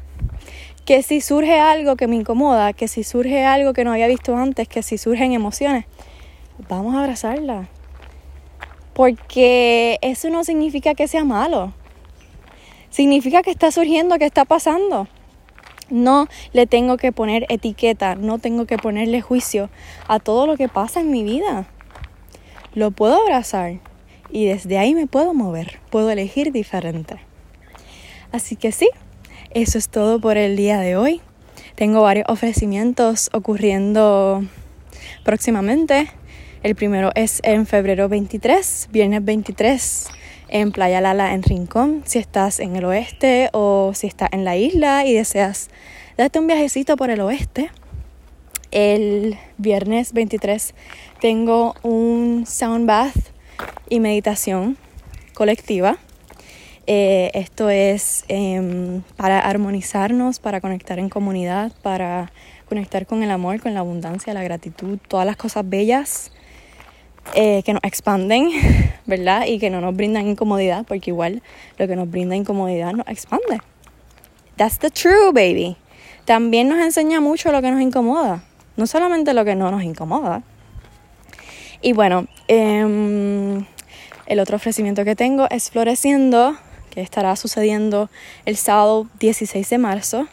Que 0.83 1.03
si 1.03 1.21
surge 1.21 1.59
algo 1.59 1.95
que 1.95 2.07
me 2.07 2.15
incomoda, 2.15 2.73
que 2.73 2.87
si 2.87 3.03
surge 3.03 3.45
algo 3.45 3.73
que 3.73 3.83
no 3.83 3.91
había 3.91 4.07
visto 4.07 4.35
antes, 4.35 4.67
que 4.67 4.81
si 4.81 4.97
surgen 4.97 5.31
emociones, 5.31 5.85
vamos 6.67 6.95
a 6.95 7.01
abrazarla. 7.01 7.69
Porque 8.93 9.99
eso 10.01 10.31
no 10.31 10.43
significa 10.43 10.95
que 10.95 11.07
sea 11.07 11.23
malo. 11.23 11.71
Significa 12.97 13.43
que 13.43 13.51
está 13.51 13.69
surgiendo, 13.69 14.17
que 14.17 14.25
está 14.25 14.43
pasando. 14.43 15.07
No 15.91 16.27
le 16.51 16.65
tengo 16.65 16.97
que 16.97 17.11
poner 17.11 17.45
etiqueta, 17.47 18.15
no 18.15 18.39
tengo 18.39 18.65
que 18.65 18.79
ponerle 18.79 19.21
juicio 19.21 19.69
a 20.07 20.17
todo 20.17 20.47
lo 20.47 20.57
que 20.57 20.67
pasa 20.67 21.01
en 21.01 21.11
mi 21.11 21.21
vida. 21.21 21.67
Lo 22.73 22.89
puedo 22.89 23.21
abrazar 23.21 23.73
y 24.31 24.47
desde 24.47 24.79
ahí 24.79 24.95
me 24.95 25.05
puedo 25.05 25.35
mover, 25.35 25.79
puedo 25.91 26.09
elegir 26.09 26.51
diferente. 26.51 27.17
Así 28.31 28.55
que 28.55 28.71
sí, 28.71 28.89
eso 29.51 29.77
es 29.77 29.89
todo 29.89 30.19
por 30.19 30.35
el 30.35 30.57
día 30.57 30.79
de 30.79 30.95
hoy. 30.95 31.21
Tengo 31.75 32.01
varios 32.01 32.25
ofrecimientos 32.27 33.29
ocurriendo 33.31 34.43
próximamente. 35.23 36.09
El 36.63 36.73
primero 36.73 37.11
es 37.13 37.41
en 37.43 37.67
febrero 37.67 38.09
23, 38.09 38.89
viernes 38.91 39.23
23 39.23 40.09
en 40.49 40.71
Playa 40.71 41.01
Lala 41.01 41.33
en 41.33 41.43
Rincón, 41.43 42.03
si 42.05 42.19
estás 42.19 42.59
en 42.59 42.75
el 42.75 42.85
oeste 42.85 43.49
o 43.53 43.91
si 43.93 44.07
estás 44.07 44.29
en 44.31 44.45
la 44.45 44.55
isla 44.55 45.05
y 45.05 45.13
deseas 45.13 45.69
darte 46.17 46.39
un 46.39 46.47
viajecito 46.47 46.97
por 46.97 47.09
el 47.09 47.21
oeste. 47.21 47.69
El 48.71 49.37
viernes 49.57 50.13
23 50.13 50.73
tengo 51.21 51.75
un 51.83 52.45
sound 52.45 52.85
bath 52.85 53.15
y 53.89 53.99
meditación 53.99 54.77
colectiva. 55.33 55.97
Eh, 56.85 57.31
esto 57.33 57.69
es 57.69 58.23
em, 58.29 59.01
para 59.17 59.39
armonizarnos, 59.39 60.39
para 60.39 60.61
conectar 60.61 60.99
en 60.99 61.09
comunidad, 61.09 61.71
para 61.81 62.31
conectar 62.69 63.05
con 63.05 63.23
el 63.23 63.31
amor, 63.31 63.61
con 63.61 63.73
la 63.73 63.81
abundancia, 63.81 64.33
la 64.33 64.43
gratitud, 64.43 64.97
todas 65.07 65.25
las 65.25 65.35
cosas 65.35 65.67
bellas 65.67 66.31
eh, 67.33 67.63
que 67.63 67.73
nos 67.73 67.83
expanden, 67.83 68.49
¿verdad? 69.05 69.45
Y 69.47 69.59
que 69.59 69.69
no 69.69 69.81
nos 69.81 69.95
brindan 69.95 70.27
incomodidad, 70.27 70.85
porque 70.87 71.11
igual 71.11 71.41
lo 71.77 71.87
que 71.87 71.95
nos 71.95 72.09
brinda 72.09 72.35
incomodidad 72.35 72.93
nos 72.93 73.07
expande. 73.07 73.59
That's 74.55 74.79
the 74.79 74.89
true, 74.89 75.31
baby. 75.31 75.77
También 76.25 76.67
nos 76.67 76.79
enseña 76.79 77.21
mucho 77.21 77.51
lo 77.51 77.61
que 77.61 77.71
nos 77.71 77.81
incomoda, 77.81 78.43
no 78.75 78.87
solamente 78.87 79.33
lo 79.33 79.45
que 79.45 79.55
no 79.55 79.71
nos 79.71 79.83
incomoda. 79.83 80.43
Y 81.81 81.93
bueno, 81.93 82.27
em, 82.47 83.65
el 84.25 84.39
otro 84.39 84.55
ofrecimiento 84.55 85.05
que 85.05 85.15
tengo 85.15 85.47
es 85.49 85.69
Floreciendo, 85.69 86.57
que 86.89 87.01
estará 87.01 87.35
sucediendo 87.35 88.09
el 88.45 88.57
sábado 88.57 89.07
16 89.19 89.69
de 89.69 89.77
marzo. 89.77 90.27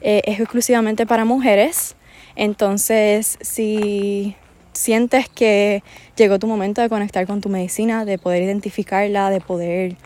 Eh, 0.00 0.22
es 0.24 0.40
exclusivamente 0.40 1.06
para 1.06 1.24
mujeres. 1.24 1.94
Entonces, 2.34 3.38
si 3.40 4.36
sientes 4.72 5.28
que 5.28 5.82
llegó 6.16 6.38
tu 6.38 6.46
momento 6.46 6.80
de 6.80 6.88
conectar 6.88 7.26
con 7.26 7.40
tu 7.40 7.48
medicina, 7.48 8.04
de 8.04 8.18
poder 8.18 8.42
identificarla, 8.42 9.30
de 9.30 9.40
poder 9.40 9.96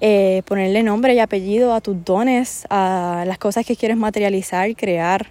eh, 0.00 0.42
ponerle 0.46 0.82
nombre 0.82 1.14
y 1.14 1.18
apellido 1.18 1.74
a 1.74 1.80
tus 1.80 2.04
dones, 2.04 2.66
a 2.70 3.24
las 3.26 3.38
cosas 3.38 3.66
que 3.66 3.76
quieres 3.76 3.98
materializar, 3.98 4.74
crear 4.74 5.26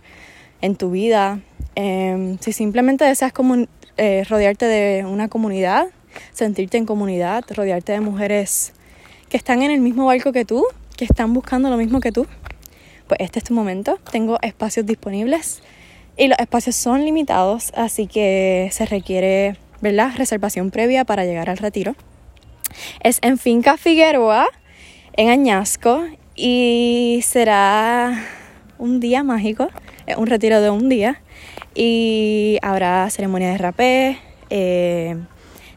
en 0.62 0.76
tu 0.76 0.92
vida. 0.92 1.39
Em, 1.76 2.38
si 2.39 2.52
simplemente 2.52 3.06
deseas 3.06 3.34
eh, 3.98 4.24
rodearte 4.30 4.65
de 4.65 5.06
una 5.06 5.28
comunidad, 5.28 5.88
sentirte 6.34 6.78
en 6.78 6.86
comunidad, 6.86 7.44
rodearte 7.50 7.94
de 7.94 8.00
mujeres 8.00 8.74
que 9.30 9.38
están 9.38 9.62
en 9.62 9.72
el 9.72 9.80
mismo 9.80 10.06
barco 10.06 10.32
que 10.32 10.46
tú, 10.46 10.65
que 10.98 11.06
están 11.06 11.34
buscando 11.34 11.70
lo 11.70 11.78
mismo 11.78 12.00
que 12.00 12.12
tú, 12.12 12.28
pues 13.08 13.20
este 13.22 13.39
es 13.39 13.46
tu 13.46 13.54
momento. 13.54 14.00
Tengo 14.12 14.38
espacios 14.42 14.86
disponibles 14.86 15.62
y 16.19 16.27
los 16.27 16.38
espacios 16.38 16.75
son 16.75 17.05
limitados, 17.05 17.71
así 17.75 18.05
que 18.05 18.67
se 18.73 18.86
requiere 18.86 19.55
¿verdad? 19.79 20.12
reservación 20.17 20.69
previa 20.69 21.05
para 21.05 21.23
llegar 21.23 21.49
al 21.49 21.58
retiro. 21.58 21.95
Es 22.99 23.19
en 23.21 23.38
Finca 23.38 23.77
Figueroa, 23.77 24.47
en 25.13 25.29
Añasco, 25.29 26.03
y 26.36 27.21
será 27.23 28.21
un 28.77 28.99
día 28.99 29.23
mágico, 29.23 29.69
un 30.17 30.27
retiro 30.27 30.62
de 30.62 30.69
un 30.69 30.89
día, 30.89 31.21
y 31.73 32.58
habrá 32.62 33.10
ceremonia 33.10 33.51
de 33.51 33.58
rapé, 33.58 34.19
eh, 34.49 35.15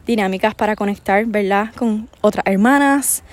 dinámicas 0.05 0.55
para 0.55 0.75
conectar 0.75 1.25
¿verdad? 1.25 1.73
con 1.73 2.09
otras 2.19 2.45
hermanas, 2.45 3.23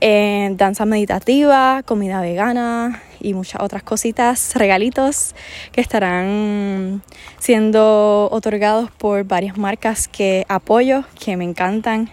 eh, 0.00 0.50
danza 0.56 0.84
meditativa, 0.86 1.82
comida 1.84 2.20
vegana, 2.20 3.02
y 3.24 3.32
muchas 3.32 3.62
otras 3.62 3.82
cositas, 3.82 4.54
regalitos 4.54 5.34
que 5.72 5.80
estarán 5.80 7.02
siendo 7.38 8.28
otorgados 8.30 8.90
por 8.90 9.24
varias 9.24 9.56
marcas 9.56 10.08
que 10.08 10.44
apoyo, 10.48 11.04
que 11.18 11.36
me 11.36 11.44
encantan 11.44 12.10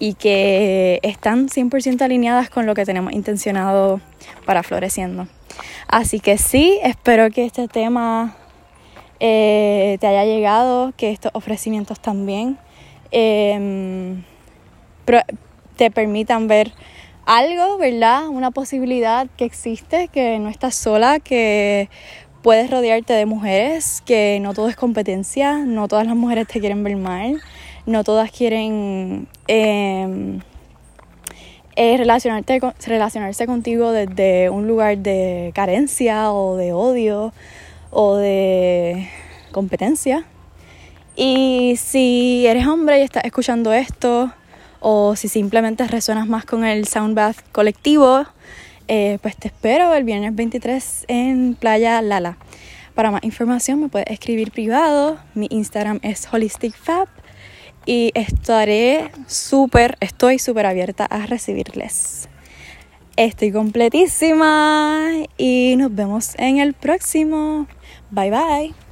y 0.00 0.14
que 0.14 0.98
están 1.02 1.48
100% 1.48 2.02
alineadas 2.02 2.50
con 2.50 2.66
lo 2.66 2.74
que 2.74 2.84
tenemos 2.84 3.12
intencionado 3.12 4.00
para 4.44 4.62
Floreciendo. 4.62 5.28
Así 5.86 6.20
que 6.20 6.36
sí, 6.36 6.78
espero 6.82 7.30
que 7.30 7.44
este 7.44 7.68
tema 7.68 8.34
eh, 9.20 9.98
te 10.00 10.06
haya 10.06 10.24
llegado, 10.24 10.92
que 10.96 11.10
estos 11.10 11.30
ofrecimientos 11.34 12.00
también 12.00 12.58
em, 13.12 14.24
te 15.76 15.90
permitan 15.90 16.48
ver 16.48 16.72
algo, 17.30 17.78
¿verdad? 17.78 18.26
Una 18.26 18.50
posibilidad 18.50 19.28
que 19.36 19.44
existe, 19.44 20.08
que 20.08 20.40
no 20.40 20.48
estás 20.48 20.74
sola, 20.74 21.20
que 21.20 21.88
puedes 22.42 22.68
rodearte 22.68 23.12
de 23.12 23.24
mujeres, 23.24 24.02
que 24.04 24.40
no 24.42 24.52
todo 24.52 24.68
es 24.68 24.74
competencia, 24.74 25.58
no 25.58 25.86
todas 25.86 26.08
las 26.08 26.16
mujeres 26.16 26.48
te 26.48 26.58
quieren 26.58 26.82
ver 26.82 26.96
mal, 26.96 27.40
no 27.86 28.02
todas 28.02 28.32
quieren 28.32 29.28
em, 29.46 30.40
eh, 31.76 31.96
relacionarte, 31.96 32.60
relacionarse 32.84 33.46
contigo 33.46 33.92
desde 33.92 34.50
un 34.50 34.66
lugar 34.66 34.98
de 34.98 35.52
carencia 35.54 36.32
o 36.32 36.56
de 36.56 36.72
odio 36.72 37.32
o 37.92 38.16
de 38.16 39.08
competencia. 39.52 40.24
Y 41.14 41.76
si 41.76 42.44
eres 42.48 42.66
hombre 42.66 42.98
y 42.98 43.02
estás 43.02 43.24
escuchando 43.24 43.72
esto, 43.72 44.32
o 44.80 45.14
si 45.16 45.28
simplemente 45.28 45.86
resuenas 45.86 46.26
más 46.26 46.44
con 46.44 46.64
el 46.64 46.86
Soundbath 46.86 47.36
colectivo, 47.52 48.24
eh, 48.88 49.18
pues 49.22 49.36
te 49.36 49.48
espero 49.48 49.94
el 49.94 50.04
viernes 50.04 50.34
23 50.34 51.04
en 51.08 51.54
Playa 51.54 52.02
Lala. 52.02 52.38
Para 52.94 53.10
más 53.10 53.22
información 53.22 53.80
me 53.80 53.88
puedes 53.88 54.10
escribir 54.10 54.50
privado. 54.50 55.18
Mi 55.34 55.46
Instagram 55.50 56.00
es 56.02 56.26
holisticfab 56.32 57.08
y 57.86 58.10
estaré 58.14 59.10
súper, 59.26 59.96
estoy 60.00 60.38
súper 60.38 60.66
abierta 60.66 61.06
a 61.06 61.26
recibirles. 61.26 62.28
Estoy 63.16 63.52
completísima 63.52 65.10
y 65.36 65.76
nos 65.76 65.94
vemos 65.94 66.34
en 66.38 66.58
el 66.58 66.74
próximo. 66.74 67.66
Bye 68.10 68.30
bye. 68.30 68.89